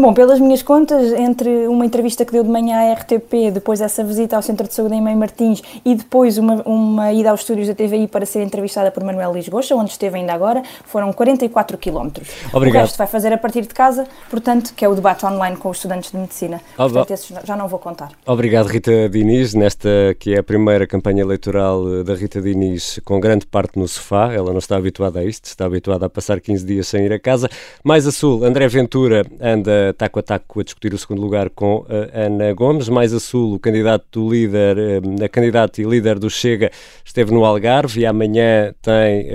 Bom, 0.00 0.14
pelas 0.14 0.38
minhas 0.38 0.62
contas, 0.62 1.12
entre 1.12 1.66
uma 1.66 1.84
entrevista 1.84 2.24
que 2.24 2.30
deu 2.30 2.44
de 2.44 2.48
manhã 2.48 2.76
à 2.76 2.92
RTP, 2.92 3.50
depois 3.52 3.80
essa 3.80 4.04
visita 4.04 4.36
ao 4.36 4.42
Centro 4.42 4.68
de 4.68 4.72
Saúde 4.72 4.94
em 4.94 5.02
Mãe 5.02 5.16
Martins 5.16 5.60
e 5.84 5.92
depois 5.96 6.38
uma, 6.38 6.62
uma 6.62 7.12
ida 7.12 7.32
aos 7.32 7.40
estúdios 7.40 7.66
da 7.66 7.74
TVI 7.74 8.06
para 8.06 8.24
ser 8.24 8.42
entrevistada 8.42 8.92
por 8.92 9.02
Manuel 9.02 9.32
Lisgocha, 9.32 9.74
onde 9.74 9.90
esteve 9.90 10.18
ainda 10.18 10.32
agora, 10.32 10.62
foram 10.84 11.12
44 11.12 11.76
quilómetros. 11.76 12.28
Obrigado. 12.52 12.82
O 12.82 12.86
resto 12.86 12.96
vai 12.96 13.08
fazer 13.08 13.32
a 13.32 13.38
partir 13.38 13.62
de 13.62 13.74
casa, 13.74 14.06
portanto, 14.30 14.72
que 14.72 14.84
é 14.84 14.88
o 14.88 14.94
debate 14.94 15.26
online 15.26 15.56
com 15.56 15.68
os 15.68 15.78
estudantes 15.78 16.12
de 16.12 16.16
medicina. 16.16 16.60
Oh, 16.74 16.82
portanto, 16.82 17.10
esses 17.10 17.36
já 17.42 17.56
não 17.56 17.66
vou 17.66 17.80
contar. 17.80 18.12
Obrigado, 18.24 18.66
Rita 18.66 19.08
Diniz, 19.08 19.52
nesta 19.52 19.88
que 20.20 20.32
é 20.32 20.38
a 20.38 20.44
primeira 20.44 20.86
campanha 20.86 21.22
eleitoral 21.22 22.04
da 22.04 22.14
Rita 22.14 22.40
Diniz 22.40 23.00
com 23.04 23.18
grande 23.18 23.46
parte 23.46 23.76
no 23.76 23.88
sofá. 23.88 24.32
Ela 24.32 24.52
não 24.52 24.60
está 24.60 24.76
habituada 24.76 25.18
a 25.18 25.24
isto, 25.24 25.46
está 25.46 25.64
habituada 25.64 26.06
a 26.06 26.08
passar 26.08 26.40
15 26.40 26.64
dias 26.64 26.86
sem 26.86 27.04
ir 27.04 27.12
a 27.12 27.18
casa. 27.18 27.48
Mais 27.82 28.06
a 28.06 28.12
sul, 28.12 28.44
André 28.44 28.68
Ventura 28.68 29.26
anda 29.40 29.87
uh, 29.88 29.92
taco 29.92 30.18
a 30.18 30.22
taco 30.22 30.60
a 30.60 30.62
discutir 30.62 30.92
o 30.94 30.98
segundo 30.98 31.20
lugar 31.20 31.50
com 31.50 31.84
Ana 32.12 32.52
Gomes. 32.52 32.88
Mais 32.88 33.12
a 33.12 33.20
sul, 33.20 33.54
o 33.54 33.58
candidato 33.58 34.28
líder, 34.28 34.76
a 35.22 35.28
candidata 35.28 35.80
e 35.80 35.84
líder 35.84 36.18
do 36.18 36.28
Chega 36.28 36.70
esteve 37.04 37.32
no 37.32 37.44
Algarve 37.44 38.00
e 38.00 38.06
amanhã 38.06 38.74
tem 38.82 39.28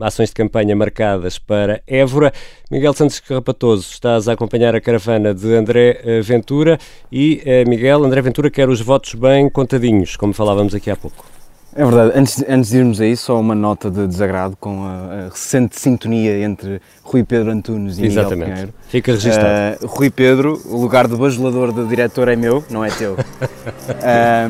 ações 0.00 0.30
de 0.30 0.34
campanha 0.34 0.74
marcadas 0.74 1.38
para 1.38 1.82
Évora. 1.86 2.32
Miguel 2.70 2.92
Santos 2.92 3.20
Carrapatoso, 3.20 3.88
estás 3.90 4.28
a 4.28 4.32
acompanhar 4.32 4.74
a 4.74 4.80
caravana 4.80 5.34
de 5.34 5.54
André 5.54 6.20
Ventura 6.22 6.78
e, 7.10 7.42
Miguel, 7.66 8.04
André 8.04 8.20
Ventura 8.20 8.50
quer 8.50 8.68
os 8.68 8.80
votos 8.80 9.14
bem 9.14 9.48
contadinhos, 9.48 10.16
como 10.16 10.32
falávamos 10.32 10.74
aqui 10.74 10.90
há 10.90 10.96
pouco. 10.96 11.37
É 11.78 11.84
verdade, 11.84 12.12
antes, 12.18 12.44
antes 12.48 12.70
de 12.70 12.78
irmos 12.78 13.00
aí, 13.00 13.16
só 13.16 13.38
uma 13.38 13.54
nota 13.54 13.88
de 13.88 14.04
desagrado 14.08 14.56
com 14.58 14.82
a, 14.82 15.26
a 15.26 15.28
recente 15.28 15.78
sintonia 15.78 16.40
entre 16.40 16.82
Rui 17.04 17.22
Pedro 17.22 17.52
Antunes 17.52 17.98
e 17.98 18.06
Exatamente. 18.06 18.34
Miguel 18.34 18.52
Pinheiro. 18.52 18.74
Fica 18.88 19.12
registado. 19.12 19.84
Uh, 19.84 19.86
Rui 19.86 20.10
Pedro, 20.10 20.60
o 20.64 20.76
lugar 20.76 21.06
de 21.06 21.14
bajulador 21.14 21.70
do 21.70 21.86
diretor 21.86 22.26
é 22.26 22.34
meu, 22.34 22.64
não 22.68 22.84
é 22.84 22.90
teu. 22.90 23.16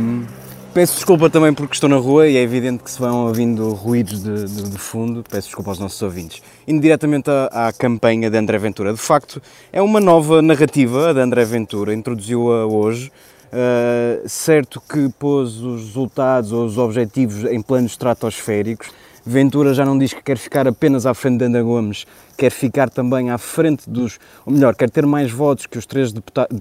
um, 0.01 0.25
peço 0.73 0.95
desculpa 0.95 1.29
também 1.29 1.53
porque 1.53 1.75
estou 1.75 1.91
na 1.91 1.97
rua 1.97 2.27
e 2.27 2.39
é 2.39 2.41
evidente 2.41 2.83
que 2.83 2.91
se 2.91 2.99
vão 2.99 3.27
ouvindo 3.27 3.75
ruídos 3.75 4.23
de, 4.23 4.47
de, 4.47 4.71
de 4.71 4.79
fundo, 4.79 5.23
peço 5.29 5.49
desculpa 5.49 5.71
aos 5.71 5.79
nossos 5.79 6.01
ouvintes. 6.01 6.43
Indo 6.67 6.81
diretamente 6.81 7.29
à, 7.29 7.69
à, 7.69 7.73
campanha 7.75 8.31
de 8.31 8.39
André 8.39 8.57
Ventura, 8.57 8.91
de 8.91 9.01
facto 9.01 9.43
é 9.71 9.83
uma 9.83 10.01
nova 10.01 10.41
narrativa 10.41 11.13
de 11.13 11.21
André 11.21 11.45
Ventura, 11.45 11.93
introduziu-a 11.93 12.65
hoje, 12.65 13.13
Uh, 13.51 14.29
certo 14.29 14.79
que 14.81 15.09
pôs 15.19 15.57
os 15.57 15.87
resultados 15.87 16.53
ou 16.53 16.67
os 16.67 16.77
objetivos 16.77 17.45
em 17.45 17.63
planos 17.63 17.93
estratosféricos. 17.93 18.91
Ventura 19.25 19.75
já 19.75 19.85
não 19.85 19.99
diz 19.99 20.15
que 20.15 20.23
quer 20.23 20.39
ficar 20.39 20.67
apenas 20.67 21.05
à 21.05 21.13
frente 21.13 21.39
de 21.39 21.45
Ana 21.45 21.63
Gomes, 21.63 22.07
quer 22.35 22.51
ficar 22.51 22.89
também 22.89 23.31
à 23.31 23.37
frente 23.37 23.89
dos, 23.89 24.19
ou 24.47 24.53
melhor, 24.53 24.75
quer 24.75 24.89
ter 24.89 25.05
mais 25.05 25.31
votos 25.31 25.67
que 25.67 25.77
os 25.77 25.85
três, 25.85 26.15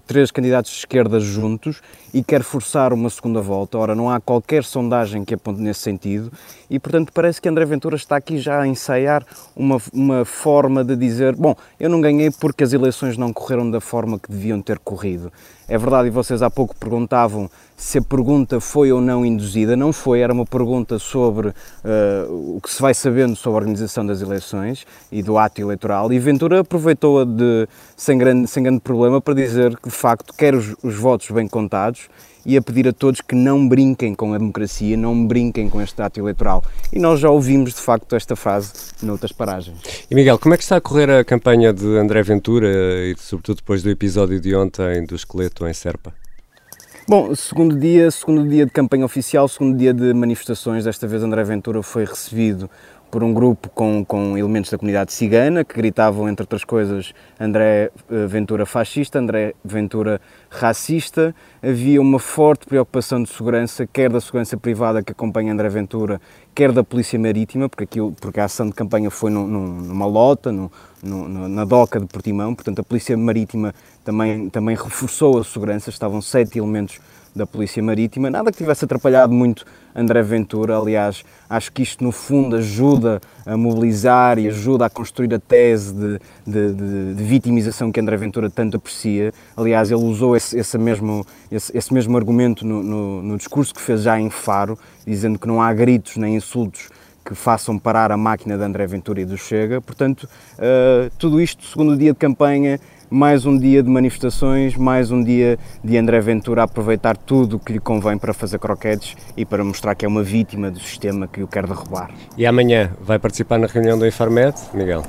três 0.05 0.31
candidatos 0.31 0.71
de 0.71 0.77
esquerda 0.79 1.17
juntos 1.17 1.81
e 2.13 2.21
quer 2.21 2.43
forçar 2.43 2.91
uma 2.91 3.09
segunda 3.09 3.39
volta. 3.39 3.77
Ora, 3.77 3.95
não 3.95 4.09
há 4.09 4.19
qualquer 4.19 4.65
sondagem 4.65 5.23
que 5.23 5.35
aponte 5.35 5.61
nesse 5.61 5.79
sentido 5.79 6.29
e, 6.69 6.77
portanto, 6.77 7.13
parece 7.13 7.41
que 7.41 7.47
André 7.47 7.63
Ventura 7.63 7.95
está 7.95 8.17
aqui 8.17 8.37
já 8.37 8.59
a 8.59 8.67
ensaiar 8.67 9.25
uma, 9.55 9.77
uma 9.93 10.25
forma 10.25 10.83
de 10.83 10.97
dizer: 10.97 11.37
bom, 11.37 11.55
eu 11.79 11.89
não 11.89 12.01
ganhei 12.01 12.31
porque 12.31 12.65
as 12.65 12.73
eleições 12.73 13.17
não 13.17 13.31
correram 13.31 13.71
da 13.71 13.79
forma 13.79 14.19
que 14.19 14.29
deviam 14.29 14.61
ter 14.61 14.77
corrido. 14.79 15.31
É 15.69 15.77
verdade, 15.77 16.07
e 16.07 16.11
vocês 16.11 16.41
há 16.41 16.49
pouco 16.49 16.73
perguntavam 16.77 17.49
se 17.75 17.97
a 17.97 18.01
pergunta 18.01 18.61
foi 18.61 18.89
ou 18.89 19.01
não 19.01 19.25
induzida. 19.25 19.75
Não 19.75 19.91
foi, 19.91 20.21
era 20.21 20.31
uma 20.31 20.45
pergunta 20.45 20.97
sobre 20.97 21.49
uh, 21.49 22.55
o 22.55 22.61
que 22.61 22.71
se 22.71 22.81
vai 22.81 22.93
sabendo 22.93 23.35
sobre 23.35 23.57
a 23.57 23.59
organização 23.59 24.05
das 24.05 24.21
eleições 24.21 24.87
e 25.11 25.21
do 25.21 25.37
ato 25.37 25.59
eleitoral. 25.59 26.11
E 26.13 26.19
Ventura 26.19 26.61
aproveitou-a 26.61 27.25
sem 27.97 28.17
grande, 28.17 28.47
sem 28.47 28.63
grande 28.63 28.79
problema 28.79 29.19
para 29.19 29.33
dizer 29.33 29.75
que, 29.77 29.89
de 29.89 29.95
facto, 29.95 30.33
quer 30.33 30.55
os, 30.55 30.73
os 30.81 30.95
votos 30.95 31.29
bem 31.31 31.49
contados 31.49 32.07
e 32.47 32.55
a 32.55 32.61
pedir 32.61 32.87
a 32.87 32.93
todos 32.93 33.19
que 33.19 33.35
não 33.35 33.67
brinquem 33.67 34.15
com 34.15 34.33
a 34.33 34.37
democracia, 34.37 34.95
não 34.95 35.27
brinquem 35.27 35.69
com 35.69 35.81
este 35.81 36.01
ato 36.01 36.17
eleitoral. 36.17 36.63
E 36.93 36.97
nós 36.97 37.19
já 37.19 37.29
ouvimos, 37.29 37.73
de 37.73 37.81
facto, 37.81 38.15
esta 38.15 38.37
frase 38.37 38.71
noutras 39.03 39.33
paragens. 39.33 39.77
E 40.09 40.15
Miguel, 40.15 40.39
como 40.39 40.53
é 40.53 40.57
que 40.57 40.63
está 40.63 40.77
a 40.77 40.81
correr 40.81 41.09
a 41.09 41.25
campanha 41.25 41.73
de 41.73 41.85
André 41.97 42.23
Ventura 42.23 42.69
e, 42.69 43.13
sobretudo, 43.17 43.57
depois 43.57 43.83
do 43.83 43.89
episódio 43.89 44.39
de 44.39 44.55
ontem 44.55 45.05
do 45.05 45.13
esqueleto 45.13 45.67
em 45.67 45.73
Serpa? 45.73 46.13
Bom, 47.09 47.33
segundo 47.35 47.77
dia, 47.77 48.11
segundo 48.11 48.47
dia 48.47 48.65
de 48.65 48.71
campanha 48.71 49.05
oficial, 49.05 49.47
segundo 49.47 49.77
dia 49.77 49.93
de 49.93 50.13
manifestações, 50.13 50.83
desta 50.83 51.07
vez 51.07 51.23
André 51.23 51.43
Ventura 51.43 51.81
foi 51.81 52.05
recebido 52.05 52.69
por 53.09 53.23
um 53.23 53.33
grupo 53.33 53.69
com, 53.69 54.03
com 54.03 54.37
elementos 54.37 54.69
da 54.69 54.77
comunidade 54.77 55.13
cigana 55.13 55.63
que 55.63 55.75
gritavam, 55.75 56.27
entre 56.27 56.43
outras 56.43 56.63
coisas, 56.63 57.13
André 57.39 57.89
eh, 58.09 58.25
Ventura 58.27 58.65
fascista, 58.65 59.19
André 59.19 59.53
Ventura 59.63 60.19
racista. 60.49 61.33
Havia 61.61 62.01
uma 62.01 62.19
forte 62.19 62.65
preocupação 62.65 63.23
de 63.23 63.29
segurança, 63.29 63.87
quer 63.87 64.09
da 64.09 64.19
segurança 64.19 64.57
privada 64.57 65.01
que 65.01 65.11
acompanha 65.11 65.53
André 65.53 65.69
Ventura, 65.69 66.21
quer 66.53 66.71
da 66.71 66.83
Polícia 66.83 67.17
Marítima, 67.17 67.69
porque, 67.69 67.85
aquilo, 67.85 68.13
porque 68.19 68.39
a 68.39 68.45
ação 68.45 68.67
de 68.67 68.73
campanha 68.73 69.09
foi 69.09 69.31
num, 69.31 69.47
numa 69.47 70.05
lota, 70.05 70.51
no, 70.51 70.71
no, 71.01 71.47
na 71.47 71.65
doca 71.65 71.99
de 71.99 72.07
Portimão, 72.07 72.53
portanto 72.53 72.79
a 72.79 72.83
Polícia 72.83 73.15
Marítima 73.15 73.73
também, 74.03 74.49
também 74.49 74.75
reforçou 74.75 75.39
a 75.39 75.43
segurança, 75.43 75.89
estavam 75.89 76.21
sete 76.21 76.57
elementos 76.57 76.99
da 77.37 77.45
Polícia 77.45 77.81
Marítima, 77.81 78.29
nada 78.29 78.51
que 78.51 78.57
tivesse 78.57 78.83
atrapalhado 78.83 79.31
muito 79.31 79.65
André 79.95 80.21
Ventura, 80.21 80.77
aliás, 80.77 81.23
acho 81.49 81.71
que 81.71 81.81
isto 81.81 82.03
no 82.03 82.11
fundo 82.11 82.55
ajuda 82.55 83.21
a 83.45 83.55
mobilizar 83.55 84.37
e 84.37 84.47
ajuda 84.47 84.85
a 84.85 84.89
construir 84.89 85.33
a 85.33 85.39
tese 85.39 85.93
de, 85.93 86.19
de, 86.45 86.73
de, 86.73 87.13
de 87.15 87.23
vitimização 87.23 87.91
que 87.91 87.99
André 87.99 88.17
Ventura 88.17 88.49
tanto 88.49 88.77
aprecia, 88.77 89.33
aliás, 89.55 89.89
ele 89.89 90.03
usou 90.03 90.35
esse, 90.35 90.57
esse 90.57 90.77
mesmo, 90.77 91.25
esse, 91.51 91.75
esse, 91.75 91.93
mesmo 91.93 92.17
argumento 92.17 92.65
no, 92.65 92.83
no, 92.83 93.23
no 93.23 93.37
discurso 93.37 93.73
que 93.73 93.81
fez 93.81 94.01
já 94.01 94.19
em 94.19 94.29
Faro, 94.29 94.77
dizendo 95.05 95.39
que 95.39 95.47
não 95.47 95.61
há 95.61 95.73
gritos 95.73 96.17
nem 96.17 96.35
insultos 96.35 96.89
que 97.27 97.35
façam 97.35 97.77
parar 97.77 98.09
a 98.09 98.15
máquina 98.15 98.57
de 98.57 98.63
André 98.63 98.87
Ventura 98.87 99.19
e 99.19 99.25
do 99.25 99.37
Chega. 99.37 99.81
Portanto, 99.81 100.23
uh, 100.23 101.11
tudo 101.17 101.41
isto, 101.41 101.65
segundo 101.65 101.97
dia 101.97 102.13
de 102.13 102.17
campanha, 102.17 102.79
mais 103.09 103.45
um 103.45 103.57
dia 103.57 103.81
de 103.81 103.89
manifestações, 103.89 104.75
mais 104.75 105.11
um 105.11 105.23
dia 105.23 105.57
de 105.83 105.97
André 105.97 106.19
Ventura 106.19 106.61
a 106.61 106.65
aproveitar 106.65 107.15
tudo 107.15 107.55
o 107.55 107.59
que 107.59 107.73
lhe 107.73 107.79
convém 107.79 108.17
para 108.17 108.33
fazer 108.33 108.59
croquetes 108.59 109.15
e 109.35 109.45
para 109.45 109.63
mostrar 109.63 109.95
que 109.95 110.05
é 110.05 110.07
uma 110.07 110.23
vítima 110.23 110.69
do 110.69 110.79
sistema 110.79 111.27
que 111.27 111.41
o 111.41 111.47
quer 111.47 111.65
derrubar. 111.65 112.11
E 112.37 112.45
amanhã 112.45 112.91
vai 113.01 113.17
participar 113.17 113.57
na 113.57 113.67
reunião 113.67 113.97
do 113.97 114.05
Infarmed, 114.05 114.55
Miguel? 114.73 115.03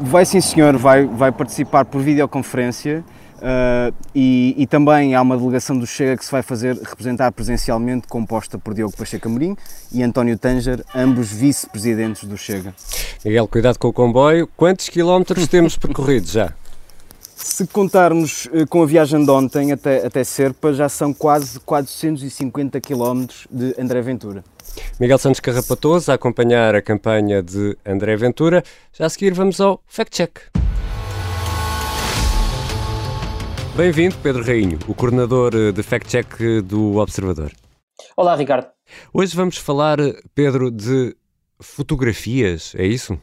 Vai 0.00 0.24
sim, 0.24 0.40
senhor, 0.40 0.76
vai, 0.76 1.06
vai 1.06 1.32
participar 1.32 1.84
por 1.84 2.00
videoconferência. 2.00 3.04
Uh, 3.38 3.94
e, 4.12 4.52
e, 4.58 4.66
também 4.66 5.14
há 5.14 5.22
uma 5.22 5.36
delegação 5.36 5.78
do 5.78 5.86
Chega 5.86 6.16
que 6.16 6.24
se 6.24 6.30
vai 6.32 6.42
fazer 6.42 6.76
representar 6.76 7.30
presencialmente, 7.30 8.08
composta 8.08 8.58
por 8.58 8.74
Diogo 8.74 8.96
Pacheco 8.96 9.28
Amorim 9.28 9.56
e 9.92 10.02
António 10.02 10.36
Tanger, 10.36 10.84
ambos 10.92 11.30
vice-presidentes 11.30 12.24
do 12.24 12.36
Chega. 12.36 12.74
Miguel, 13.24 13.46
cuidado 13.46 13.78
com 13.78 13.86
o 13.86 13.92
comboio. 13.92 14.48
Quantos 14.56 14.88
quilómetros 14.88 15.46
temos 15.46 15.76
percorridos 15.76 16.32
já? 16.32 16.52
Se 17.38 17.68
contarmos 17.68 18.48
eh, 18.52 18.66
com 18.66 18.82
a 18.82 18.86
viagem 18.86 19.24
de 19.24 19.30
ontem 19.30 19.70
até, 19.70 20.04
até 20.04 20.24
Serpa, 20.24 20.72
já 20.72 20.88
são 20.88 21.14
quase 21.14 21.60
450 21.60 22.80
km 22.80 23.26
de 23.48 23.76
André 23.80 24.02
Ventura. 24.02 24.42
Miguel 24.98 25.18
Santos 25.18 25.38
Carrapatoso 25.38 26.10
a 26.10 26.16
acompanhar 26.16 26.74
a 26.74 26.82
campanha 26.82 27.40
de 27.40 27.78
André 27.86 28.16
Ventura. 28.16 28.64
Já 28.92 29.06
a 29.06 29.08
seguir 29.08 29.32
vamos 29.34 29.60
ao 29.60 29.80
Fact 29.86 30.16
Check. 30.16 30.40
Bem-vindo, 33.76 34.16
Pedro 34.20 34.44
Rainho, 34.44 34.80
o 34.88 34.94
coordenador 34.94 35.54
eh, 35.54 35.70
de 35.70 35.82
Fact 35.84 36.08
Check 36.08 36.62
do 36.64 36.96
Observador. 36.96 37.52
Olá, 38.16 38.34
Ricardo. 38.34 38.66
Hoje 39.14 39.36
vamos 39.36 39.56
falar, 39.56 39.98
Pedro, 40.34 40.72
de 40.72 41.14
fotografias, 41.60 42.74
é 42.76 42.84
isso? 42.84 43.16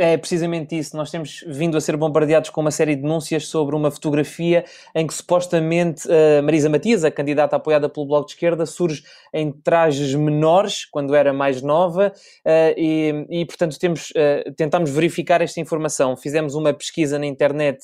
É 0.00 0.16
precisamente 0.16 0.78
isso. 0.78 0.96
Nós 0.96 1.10
temos 1.10 1.44
vindo 1.48 1.76
a 1.76 1.80
ser 1.80 1.96
bombardeados 1.96 2.50
com 2.50 2.60
uma 2.60 2.70
série 2.70 2.94
de 2.94 3.02
denúncias 3.02 3.48
sobre 3.48 3.74
uma 3.74 3.90
fotografia 3.90 4.64
em 4.94 5.04
que 5.04 5.12
supostamente 5.12 6.06
uh, 6.06 6.40
Marisa 6.42 6.68
Matias, 6.68 7.04
a 7.04 7.10
candidata 7.10 7.56
apoiada 7.56 7.88
pelo 7.88 8.06
Bloco 8.06 8.26
de 8.26 8.32
Esquerda, 8.34 8.64
surge 8.64 9.02
em 9.34 9.50
trajes 9.50 10.14
menores, 10.14 10.84
quando 10.84 11.16
era 11.16 11.32
mais 11.32 11.62
nova, 11.62 12.12
uh, 12.14 12.74
e, 12.76 13.26
e, 13.28 13.44
portanto 13.44 13.76
temos, 13.76 14.10
uh, 14.10 14.52
tentámos 14.56 14.88
verificar 14.88 15.40
esta 15.40 15.60
informação. 15.60 16.16
Fizemos 16.16 16.54
uma 16.54 16.72
pesquisa 16.72 17.18
na 17.18 17.26
internet 17.26 17.78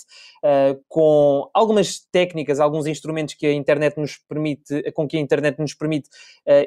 com 0.89 1.49
algumas 1.55 2.01
técnicas, 2.13 2.61
alguns 2.61 2.87
instrumentos 2.87 3.35
que 3.35 3.47
a 3.47 3.53
internet 3.53 3.99
nos 3.99 4.19
permite, 4.29 4.93
com 4.93 5.09
que 5.09 5.17
a 5.17 5.21
internet 5.21 5.59
nos 5.59 5.73
permite 5.75 6.09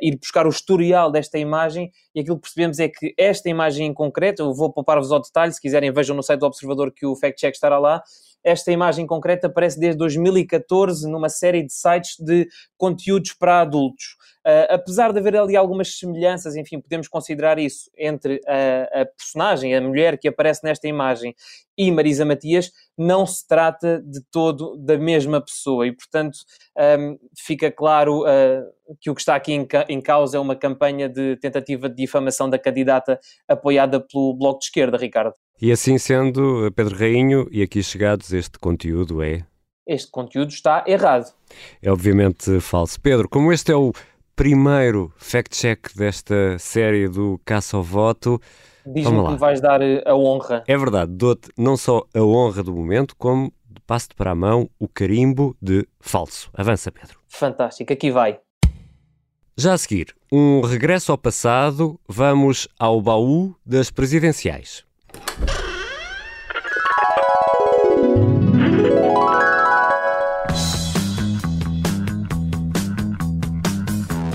ir 0.02 0.18
buscar 0.18 0.48
o 0.48 0.50
historial 0.50 1.12
desta 1.12 1.38
imagem, 1.38 1.92
e 2.16 2.20
aquilo 2.20 2.38
que 2.38 2.42
percebemos 2.42 2.80
é 2.80 2.90
que 2.90 3.14
esta 3.18 3.50
imagem 3.50 3.88
em 3.88 3.94
concreto, 3.94 4.42
eu 4.42 4.54
vou 4.54 4.74
poupar-vos 4.74 5.12
ao 5.12 5.22
detalhe, 5.22 5.54
se 5.54 5.62
quiserem 5.62 5.92
vejam 5.92 6.16
no 6.16 6.24
site 6.24 6.40
do 6.40 6.48
Observador 6.48 6.92
que 6.92 7.06
o 7.06 7.16
Fact 7.16 7.40
Check 7.40 7.54
estará 7.54 7.78
lá. 7.78 8.02
Esta 8.48 8.72
imagem 8.72 9.06
concreta 9.06 9.48
aparece 9.48 9.78
desde 9.78 9.98
2014 9.98 11.06
numa 11.10 11.28
série 11.28 11.64
de 11.64 11.74
sites 11.74 12.16
de 12.18 12.48
conteúdos 12.78 13.34
para 13.34 13.60
adultos. 13.60 14.16
Uh, 14.48 14.72
apesar 14.76 15.12
de 15.12 15.20
haver 15.20 15.36
ali 15.36 15.58
algumas 15.58 16.00
semelhanças, 16.00 16.56
enfim, 16.56 16.80
podemos 16.80 17.10
considerar 17.10 17.60
isso 17.60 17.92
entre 17.98 18.40
a, 18.48 19.02
a, 19.02 19.06
personagem, 19.06 19.76
a 19.76 19.82
mulher 19.82 20.18
que 20.18 20.30
aparece 20.30 20.64
nesta 20.64 20.88
imagem 20.88 21.36
e 21.78 21.92
Marisa 21.92 22.24
Matias, 22.24 22.72
não 22.98 23.26
se 23.26 23.46
trata 23.46 24.02
de 24.02 24.22
todo 24.32 24.78
da 24.78 24.98
mesma 24.98 25.42
pessoa 25.42 25.86
e, 25.86 25.92
portanto, 25.92 26.40
um, 26.98 27.20
fica 27.36 27.70
claro 27.70 28.22
uh, 28.22 28.77
que 29.02 29.10
o 29.10 29.16
que 29.16 29.22
está 29.22 29.36
aqui 29.36 29.54
em, 29.54 29.68
em, 29.90 30.02
causa 30.02 30.38
é 30.38 30.40
uma 30.40 30.56
campanha 30.56 31.10
de 31.10 31.36
tentativa 31.38 31.90
de 31.90 31.96
difamação 31.96 32.50
da 32.50 32.58
candidata 32.58 33.20
apoiada 33.48 34.00
pelo 34.00 34.34
Bloco 34.34 34.60
de 34.60 34.66
Esquerda, 34.66 34.98
Ricardo. 34.98 35.34
E 35.62 35.72
assim 35.72 35.98
sendo, 35.98 36.72
Pedro 36.76 36.96
Rainho, 36.96 37.48
e 37.52 37.62
aqui 37.62 37.82
chegados, 37.82 38.32
este 38.32 38.60
conteúdo 38.60 39.22
é? 39.22 39.44
Este 39.86 40.12
conteúdo 40.12 40.50
está 40.50 40.84
errado. 40.86 41.34
É 41.82 41.92
obviamente 41.92 42.60
falso. 42.60 43.00
Pedro, 43.00 43.30
como 43.30 43.54
este 43.54 43.72
é 43.72 43.76
o 43.76 43.94
primeiro 44.38 45.12
fact-check 45.18 45.96
desta 45.96 46.60
série 46.60 47.10
do 47.10 47.42
Caça 47.44 47.76
ao 47.76 47.84
Voto. 47.84 48.40
Diz-me 48.86 49.24
que 49.24 49.32
me 49.32 49.38
vais 49.38 49.60
dar 49.60 49.82
eh, 49.82 50.04
a 50.06 50.16
honra. 50.16 50.64
É 50.68 50.78
verdade, 50.78 51.12
dou-te 51.12 51.50
não 51.58 51.76
só 51.76 52.04
a 52.14 52.22
honra 52.22 52.62
do 52.62 52.74
momento, 52.74 53.16
como 53.18 53.52
passo 53.88 54.10
para 54.16 54.32
a 54.32 54.36
mão 54.36 54.70
o 54.80 54.88
carimbo 54.88 55.58
de 55.60 55.88
falso. 56.00 56.52
Avança, 56.54 56.92
Pedro. 56.92 57.18
Fantástico, 57.28 57.92
aqui 57.92 58.12
vai. 58.12 58.40
Já 59.60 59.74
a 59.74 59.78
seguir, 59.80 60.16
um 60.32 60.62
regresso 60.62 61.12
ao 61.12 61.18
passado, 61.18 62.00
vamos 62.08 62.68
ao 62.78 63.02
baú 63.02 63.56
das 63.66 63.90
presidenciais. 63.90 64.86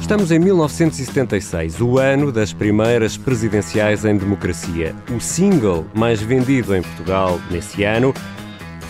Estamos 0.01 0.33
em 0.33 0.41
1976, 0.41 1.81
o 1.81 1.99
ano 1.99 2.33
das 2.33 2.53
primeiras 2.53 3.17
presidenciais 3.17 4.05
em 4.05 4.17
democracia. 4.17 4.93
O 5.17 5.21
single 5.21 5.87
mais 5.95 6.21
vendido 6.21 6.75
em 6.75 6.83
Portugal 6.83 7.41
nesse 7.49 7.85
ano 7.85 8.13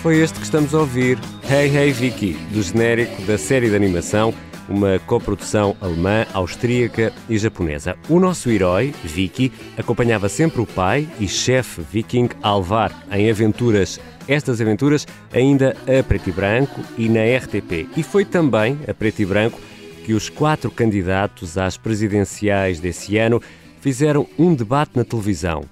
foi 0.00 0.16
este 0.16 0.38
que 0.38 0.46
estamos 0.46 0.74
a 0.74 0.78
ouvir, 0.80 1.18
Hey 1.44 1.68
Hey 1.68 1.92
Vicky, 1.92 2.32
do 2.50 2.62
genérico 2.62 3.20
da 3.22 3.36
série 3.36 3.68
de 3.68 3.76
animação, 3.76 4.32
uma 4.72 4.98
coprodução 5.00 5.76
alemã, 5.80 6.26
austríaca 6.32 7.12
e 7.28 7.36
japonesa. 7.36 7.96
O 8.08 8.18
nosso 8.18 8.50
herói, 8.50 8.94
Vicky, 9.04 9.52
acompanhava 9.76 10.28
sempre 10.28 10.62
o 10.62 10.66
pai 10.66 11.06
e 11.20 11.28
chefe 11.28 11.82
viking 11.82 12.30
Alvar 12.42 12.90
em 13.12 13.30
aventuras 13.30 14.00
estas 14.28 14.60
aventuras 14.60 15.06
ainda 15.32 15.76
a 15.82 16.02
preto 16.02 16.28
e 16.28 16.32
branco 16.32 16.80
e 16.96 17.08
na 17.08 17.20
RTP. 17.20 17.88
E 17.96 18.02
foi 18.02 18.24
também 18.24 18.78
a 18.88 18.94
preto 18.94 19.20
e 19.20 19.26
branco 19.26 19.60
que 20.04 20.14
os 20.14 20.28
quatro 20.28 20.70
candidatos 20.70 21.58
às 21.58 21.76
presidenciais 21.76 22.80
desse 22.80 23.18
ano 23.18 23.40
fizeram 23.80 24.26
um 24.38 24.54
debate 24.54 24.92
na 24.96 25.04
televisão. 25.04 25.64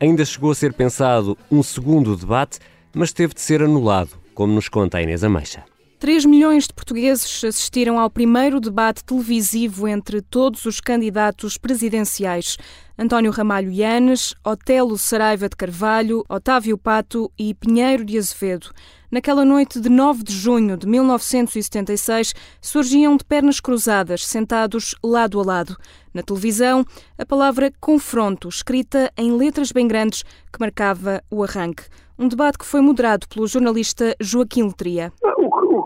Ainda 0.00 0.24
chegou 0.24 0.50
a 0.50 0.54
ser 0.54 0.72
pensado 0.72 1.38
um 1.50 1.62
segundo 1.62 2.16
debate, 2.16 2.58
mas 2.92 3.12
teve 3.12 3.34
de 3.34 3.40
ser 3.40 3.62
anulado, 3.62 4.10
como 4.34 4.52
nos 4.52 4.68
conta 4.68 4.98
a 4.98 5.02
Inês 5.02 5.22
Ameixa. 5.22 5.71
3 6.02 6.24
milhões 6.24 6.66
de 6.66 6.74
portugueses 6.74 7.44
assistiram 7.44 7.96
ao 7.96 8.10
primeiro 8.10 8.58
debate 8.58 9.04
televisivo 9.04 9.86
entre 9.86 10.20
todos 10.20 10.64
os 10.64 10.80
candidatos 10.80 11.56
presidenciais. 11.56 12.58
António 12.98 13.30
Ramalho 13.30 13.70
Yanes, 13.70 14.34
Otelo 14.44 14.98
Saraiva 14.98 15.48
de 15.48 15.54
Carvalho, 15.54 16.24
Otávio 16.28 16.76
Pato 16.76 17.30
e 17.38 17.54
Pinheiro 17.54 18.04
de 18.04 18.18
Azevedo. 18.18 18.72
Naquela 19.12 19.44
noite 19.44 19.78
de 19.78 19.88
9 19.88 20.24
de 20.24 20.32
junho 20.32 20.76
de 20.76 20.88
1976, 20.88 22.34
surgiam 22.60 23.16
de 23.16 23.24
pernas 23.24 23.60
cruzadas, 23.60 24.26
sentados 24.26 24.96
lado 25.04 25.38
a 25.38 25.44
lado. 25.44 25.76
Na 26.12 26.24
televisão, 26.24 26.84
a 27.16 27.24
palavra 27.24 27.72
confronto, 27.80 28.48
escrita 28.48 29.08
em 29.16 29.30
letras 29.36 29.70
bem 29.70 29.86
grandes, 29.86 30.24
que 30.52 30.58
marcava 30.58 31.22
o 31.30 31.44
arranque. 31.44 31.84
Um 32.18 32.26
debate 32.26 32.58
que 32.58 32.66
foi 32.66 32.80
moderado 32.80 33.28
pelo 33.28 33.46
jornalista 33.46 34.16
Joaquim 34.20 34.64
Letria. 34.64 35.12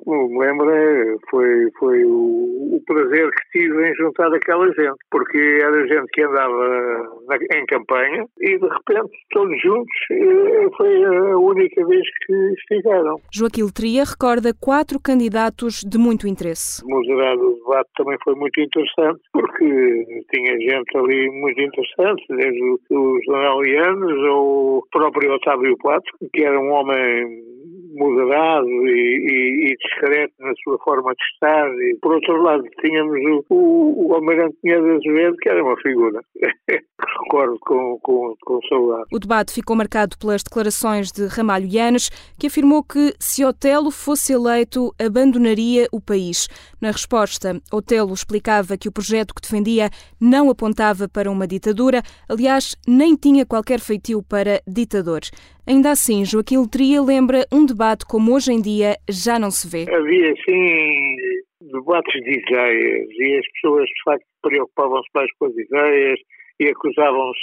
O 0.06 0.10
que, 0.10 0.16
o 0.16 0.28
me 0.28 0.38
lembro 0.38 0.70
é, 0.70 1.16
foi, 1.30 1.70
foi 1.78 2.04
o, 2.04 2.76
o, 2.76 2.82
prazer 2.86 3.28
que 3.30 3.58
tive 3.58 3.90
em 3.90 3.94
juntar 3.96 4.32
aquela 4.32 4.66
gente, 4.66 4.96
porque 5.10 5.38
era 5.60 5.86
gente 5.88 6.06
que 6.12 6.22
andava 6.22 7.18
na, 7.26 7.36
em 7.58 7.66
campanha 7.66 8.24
e 8.40 8.58
de 8.58 8.68
repente 8.68 9.10
todos 9.30 9.60
juntos 9.60 9.96
eh, 10.12 10.68
foi 10.76 11.04
a 11.04 11.36
única 11.36 11.84
vez 11.86 12.06
que 12.24 12.32
estiveram. 12.58 13.16
Joaquim 13.32 13.64
Letria 13.64 14.04
recorda 14.04 14.54
quatro 14.54 15.00
candidatos 15.00 15.82
de 15.82 15.98
muito 15.98 16.28
interesse. 16.28 16.86
Moderado 16.86 17.40
o 17.40 17.54
debate 17.54 17.90
também 17.96 18.16
foi 18.22 18.34
muito 18.36 18.60
interessante, 18.60 19.20
porque 19.32 20.24
tinha 20.32 20.58
gente 20.60 20.96
ali 20.96 21.30
muito 21.32 21.60
interessante, 21.60 22.24
desde 22.28 22.62
os 22.90 23.26
Donalianos 23.26 24.18
ou 24.30 24.78
o 24.78 24.86
próprio 24.92 25.34
Otávio 25.34 25.76
Pato, 25.78 26.12
que 26.32 26.44
era 26.44 26.60
um 26.60 26.70
homem 26.70 27.56
moderado 27.96 28.68
e, 28.68 28.90
e, 28.90 29.72
e, 29.72 29.76
discreto 29.76 30.34
na 30.40 30.52
sua 30.62 30.78
forma 30.78 31.12
de 31.12 31.22
estar. 31.32 31.68
E, 31.80 31.98
por 32.00 32.14
outro 32.14 32.42
lado, 32.42 32.64
tínhamos 32.80 33.18
o, 33.48 33.54
o, 33.54 34.08
o 34.08 34.14
Almirante 34.14 34.56
Pinheiro 34.62 34.96
Azevedo, 34.96 35.36
que 35.38 35.48
era 35.48 35.62
uma 35.64 35.76
figura. 35.80 36.20
Recordo 37.24 37.58
com, 37.60 37.98
com, 38.02 38.34
com 38.44 38.60
saudade. 38.68 39.04
O 39.12 39.18
debate 39.18 39.52
ficou 39.52 39.74
marcado 39.76 40.16
pelas 40.18 40.42
declarações 40.42 41.10
de 41.10 41.26
Ramalho 41.26 41.66
Yanes, 41.66 42.10
que 42.38 42.46
afirmou 42.46 42.82
que 42.82 43.14
se 43.18 43.44
Otelo 43.44 43.90
fosse 43.90 44.32
eleito, 44.32 44.94
abandonaria 44.98 45.88
o 45.90 46.00
país. 46.00 46.48
Na 46.80 46.90
resposta, 46.90 47.60
Otelo 47.72 48.12
explicava 48.12 48.76
que 48.76 48.88
o 48.88 48.92
projeto 48.92 49.34
que 49.34 49.40
defendia 49.40 49.90
não 50.20 50.50
apontava 50.50 51.08
para 51.08 51.30
uma 51.30 51.46
ditadura, 51.46 52.02
aliás, 52.28 52.76
nem 52.86 53.16
tinha 53.16 53.46
qualquer 53.46 53.80
feitio 53.80 54.22
para 54.22 54.60
ditador. 54.66 55.20
Ainda 55.68 55.90
assim, 55.90 56.24
Joaquim 56.24 56.58
Letria 56.58 57.02
lembra 57.02 57.44
um 57.52 57.66
debate 57.66 58.06
como 58.06 58.32
hoje 58.32 58.52
em 58.52 58.62
dia 58.62 58.94
já 59.10 59.36
não 59.36 59.50
se 59.50 59.66
vê. 59.68 59.82
Havia, 59.92 60.32
sim, 60.44 61.16
debates 61.60 62.22
de 62.22 62.38
ideias 62.38 63.08
e 63.18 63.38
as 63.38 63.52
pessoas, 63.52 63.84
de 63.86 64.02
facto, 64.04 64.24
preocupavam-se 64.42 65.08
mais 65.12 65.28
com 65.38 65.46
as 65.46 65.56
ideias 65.56 66.20
e 66.60 66.68
acusavam-se 66.68 67.40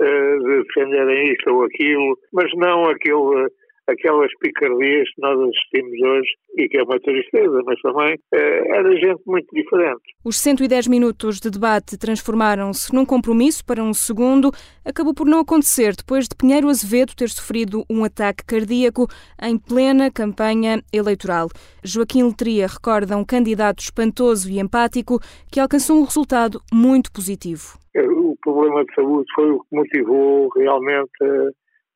uh, 0.00 0.38
de 0.44 0.62
defenderem 0.62 1.32
isto 1.32 1.50
ou 1.50 1.64
aquilo, 1.64 2.16
mas 2.32 2.48
não 2.54 2.84
aquele 2.84 3.48
aquelas 3.86 4.30
picardias 4.40 5.08
que 5.14 5.20
nós 5.20 5.38
assistimos 5.40 6.00
hoje 6.00 6.30
e 6.56 6.68
que 6.68 6.78
é 6.78 6.82
uma 6.82 6.98
tristeza, 7.00 7.60
mas 7.64 7.80
também 7.80 8.18
eh, 8.32 8.78
era 8.78 8.90
gente 8.96 9.22
muito 9.26 9.46
diferente. 9.52 10.02
Os 10.24 10.38
110 10.38 10.88
minutos 10.88 11.38
de 11.38 11.50
debate 11.50 11.98
transformaram-se 11.98 12.94
num 12.94 13.04
compromisso 13.04 13.64
para 13.64 13.82
um 13.82 13.94
segundo. 13.94 14.50
Acabou 14.84 15.14
por 15.14 15.26
não 15.26 15.40
acontecer 15.40 15.94
depois 15.94 16.26
de 16.28 16.34
Pinheiro 16.34 16.68
Azevedo 16.68 17.14
ter 17.14 17.28
sofrido 17.28 17.84
um 17.88 18.04
ataque 18.04 18.44
cardíaco 18.44 19.06
em 19.42 19.58
plena 19.58 20.10
campanha 20.10 20.82
eleitoral. 20.92 21.48
Joaquim 21.84 22.24
Letria 22.24 22.66
recorda 22.66 23.16
um 23.16 23.24
candidato 23.24 23.80
espantoso 23.80 24.50
e 24.50 24.58
empático 24.58 25.20
que 25.50 25.60
alcançou 25.60 25.98
um 25.98 26.04
resultado 26.04 26.60
muito 26.72 27.12
positivo. 27.12 27.78
O 27.96 28.36
problema 28.42 28.84
de 28.84 28.94
saúde 28.94 29.26
foi 29.34 29.50
o 29.50 29.60
que 29.60 29.76
motivou 29.76 30.48
realmente 30.56 31.10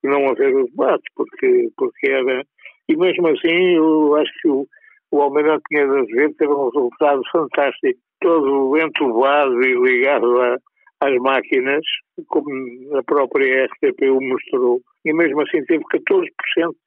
não 0.04 0.28
haver 0.28 0.54
o 0.54 0.64
debate, 0.64 1.04
porque, 1.14 1.68
porque 1.76 2.10
era. 2.10 2.44
E 2.88 2.96
mesmo 2.96 3.28
assim, 3.28 3.76
eu 3.76 4.16
acho 4.16 4.32
que 4.42 4.48
o, 4.48 4.66
o 5.12 5.22
Almirante 5.22 5.62
Pinheiro 5.68 6.00
Azevedo 6.00 6.34
teve 6.36 6.52
um 6.52 6.64
resultado 6.66 7.22
fantástico, 7.32 7.98
todo 8.20 8.76
entubado 8.76 9.60
e 9.62 9.74
ligado 9.74 10.40
a, 10.40 10.56
às 11.00 11.16
máquinas, 11.16 11.84
como 12.28 12.50
a 12.96 13.02
própria 13.02 13.66
RTP 13.66 14.10
o 14.10 14.20
mostrou, 14.20 14.80
e 15.04 15.12
mesmo 15.12 15.40
assim 15.42 15.64
teve 15.64 15.82
14% 15.84 16.26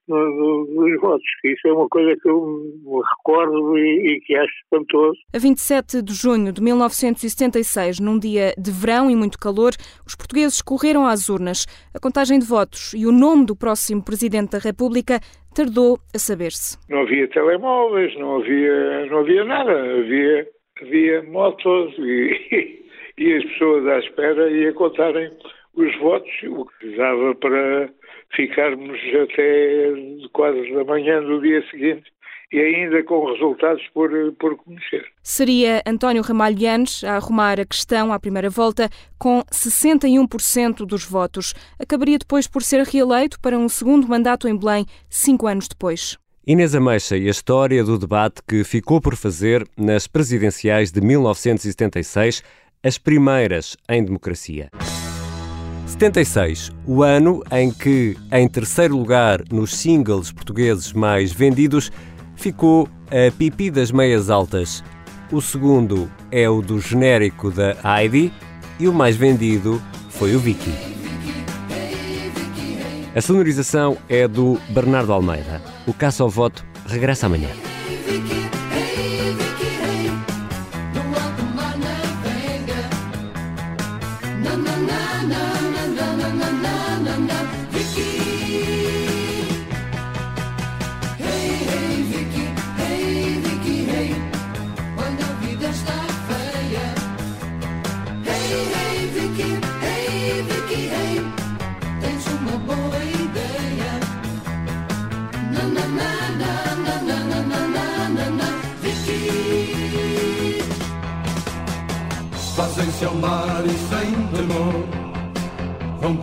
dos 0.08 1.02
votos. 1.02 1.26
Isso 1.44 1.68
é 1.68 1.74
uma 1.74 1.88
coisa 1.90 2.16
que 2.22 2.30
eu 2.30 2.46
me 2.46 3.02
recordo 3.18 3.78
e, 3.78 4.16
e, 4.16 4.20
que 4.22 4.36
acho 4.36 4.54
espantoso. 4.64 5.18
A 5.34 5.40
27 5.40 6.02
de 6.02 6.14
junho 6.14 6.52
de 6.52 6.62
1976, 6.62 8.00
num 8.00 8.20
dia 8.20 8.54
de 8.58 8.72
verão 8.72 9.10
e 9.10 9.16
muito 9.16 9.40
calor, 9.40 9.72
os 10.06 10.16
portugueses 10.16 10.62
correram 10.62 11.06
às 11.06 11.30
urnas. 11.30 11.66
A 11.94 12.00
contagem 12.00 12.40
de 12.40 12.46
votos 12.46 12.94
e 12.94 13.06
o 13.06 13.12
nome 13.12 13.46
do 13.46 13.56
próximo 13.56 14.04
Presidente 14.04 14.52
da 14.52 14.60
República 14.60 15.20
tardou 15.56 15.98
a 16.14 16.20
saber-se. 16.20 16.78
Não 16.90 17.02
havia 17.02 17.28
telemóveis, 17.30 18.16
não 18.18 18.38
havia, 18.38 19.06
não 19.08 19.20
havia 19.20 19.44
nada, 19.44 19.72
havia, 19.72 20.48
havia 20.82 21.24
motos 21.24 21.94
e 22.00 22.84
e 23.18 23.34
as 23.36 23.44
pessoas 23.44 23.86
à 23.88 24.00
espera 24.00 24.50
e 24.50 24.68
a 24.68 24.74
contarem 24.74 25.32
os 25.76 26.00
votos, 26.00 26.32
o 26.44 26.66
que 26.66 26.78
precisava 26.80 27.36
para 27.36 27.90
ficarmos 28.36 29.00
até 29.24 29.94
quase 30.32 30.74
da 30.74 30.84
manhã 30.84 31.22
do 31.22 31.42
dia 31.42 31.64
seguinte 31.70 32.14
e 32.54 32.60
ainda 32.60 33.04
com 33.04 33.32
resultados 33.32 33.84
por, 33.94 34.12
por 34.40 34.56
conhecer. 34.58 35.04
Seria 35.24 35.82
António 35.88 36.22
Ramalho 36.22 36.60
Yanes 36.60 37.04
a 37.04 37.16
arrumar 37.16 37.60
a 37.60 37.66
questão 37.66 38.14
à 38.14 38.20
primeira 38.20 38.50
volta 38.50 38.90
com 39.18 39.42
61% 39.52 40.86
dos 40.86 41.04
votos. 41.04 41.56
Acabaria 41.80 42.20
depois 42.20 42.48
por 42.48 42.62
ser 42.62 42.84
reeleito 42.84 43.40
para 43.40 43.58
um 43.58 43.68
segundo 43.68 44.08
mandato 44.08 44.48
em 44.48 44.56
Belém, 44.56 44.86
cinco 45.10 45.48
anos 45.48 45.68
depois. 45.68 46.16
Inês 46.46 46.76
Ameixa 46.76 47.18
e 47.18 47.28
a 47.28 47.32
história 47.32 47.84
do 47.84 47.98
debate 47.98 48.42
que 48.48 48.64
ficou 48.64 49.02
por 49.02 49.16
fazer 49.16 49.66
nas 49.76 50.08
presidenciais 50.08 50.92
de 50.92 51.02
1976 51.02 52.44
as 52.84 52.98
primeiras 53.00 53.76
em 53.90 54.04
democracia. 54.04 54.70
76, 55.94 56.72
o 56.88 57.04
ano 57.04 57.44
em 57.52 57.72
que, 57.72 58.18
em 58.32 58.48
terceiro 58.48 58.98
lugar 58.98 59.44
nos 59.52 59.76
singles 59.76 60.32
portugueses 60.32 60.92
mais 60.92 61.32
vendidos, 61.32 61.92
ficou 62.36 62.90
a 63.08 63.32
Pipi 63.32 63.70
das 63.70 63.92
Meias 63.92 64.30
Altas. 64.32 64.84
O 65.32 65.40
segundo 65.40 66.12
é 66.32 66.50
o 66.50 66.64
do 66.64 66.80
genérico 66.82 67.52
da 67.52 67.76
Heidi 67.86 68.34
e 68.80 68.88
o 68.88 68.94
mais 68.94 69.16
vendido 69.16 69.80
foi 70.10 70.36
o 70.36 70.40
Vicky. 70.40 70.74
A 73.16 73.22
sonorização 73.22 73.96
é 74.10 74.28
do 74.28 74.60
Bernardo 74.70 75.14
Almeida. 75.14 75.62
O 75.86 75.94
Caça 75.94 76.24
ao 76.24 76.30
Voto 76.30 76.66
regressa 76.88 77.28
amanhã. 77.28 77.50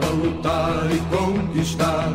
Para 0.01 0.11
lutar 0.11 0.89
e 0.91 0.99
conquistar. 1.15 2.09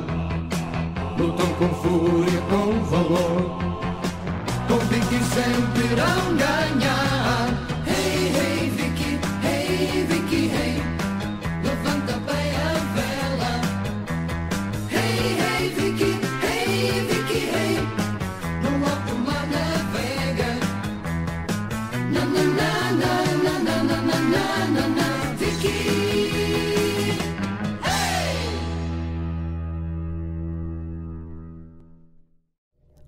Lutam 1.17 1.47
com 1.59 1.69
fúria, 1.75 2.41
com 2.49 2.83
valor. 2.83 3.59
Convicto 4.67 5.07
que 5.07 5.23
sempre 5.23 5.85
irão 5.93 6.35
ganhar 6.35 7.24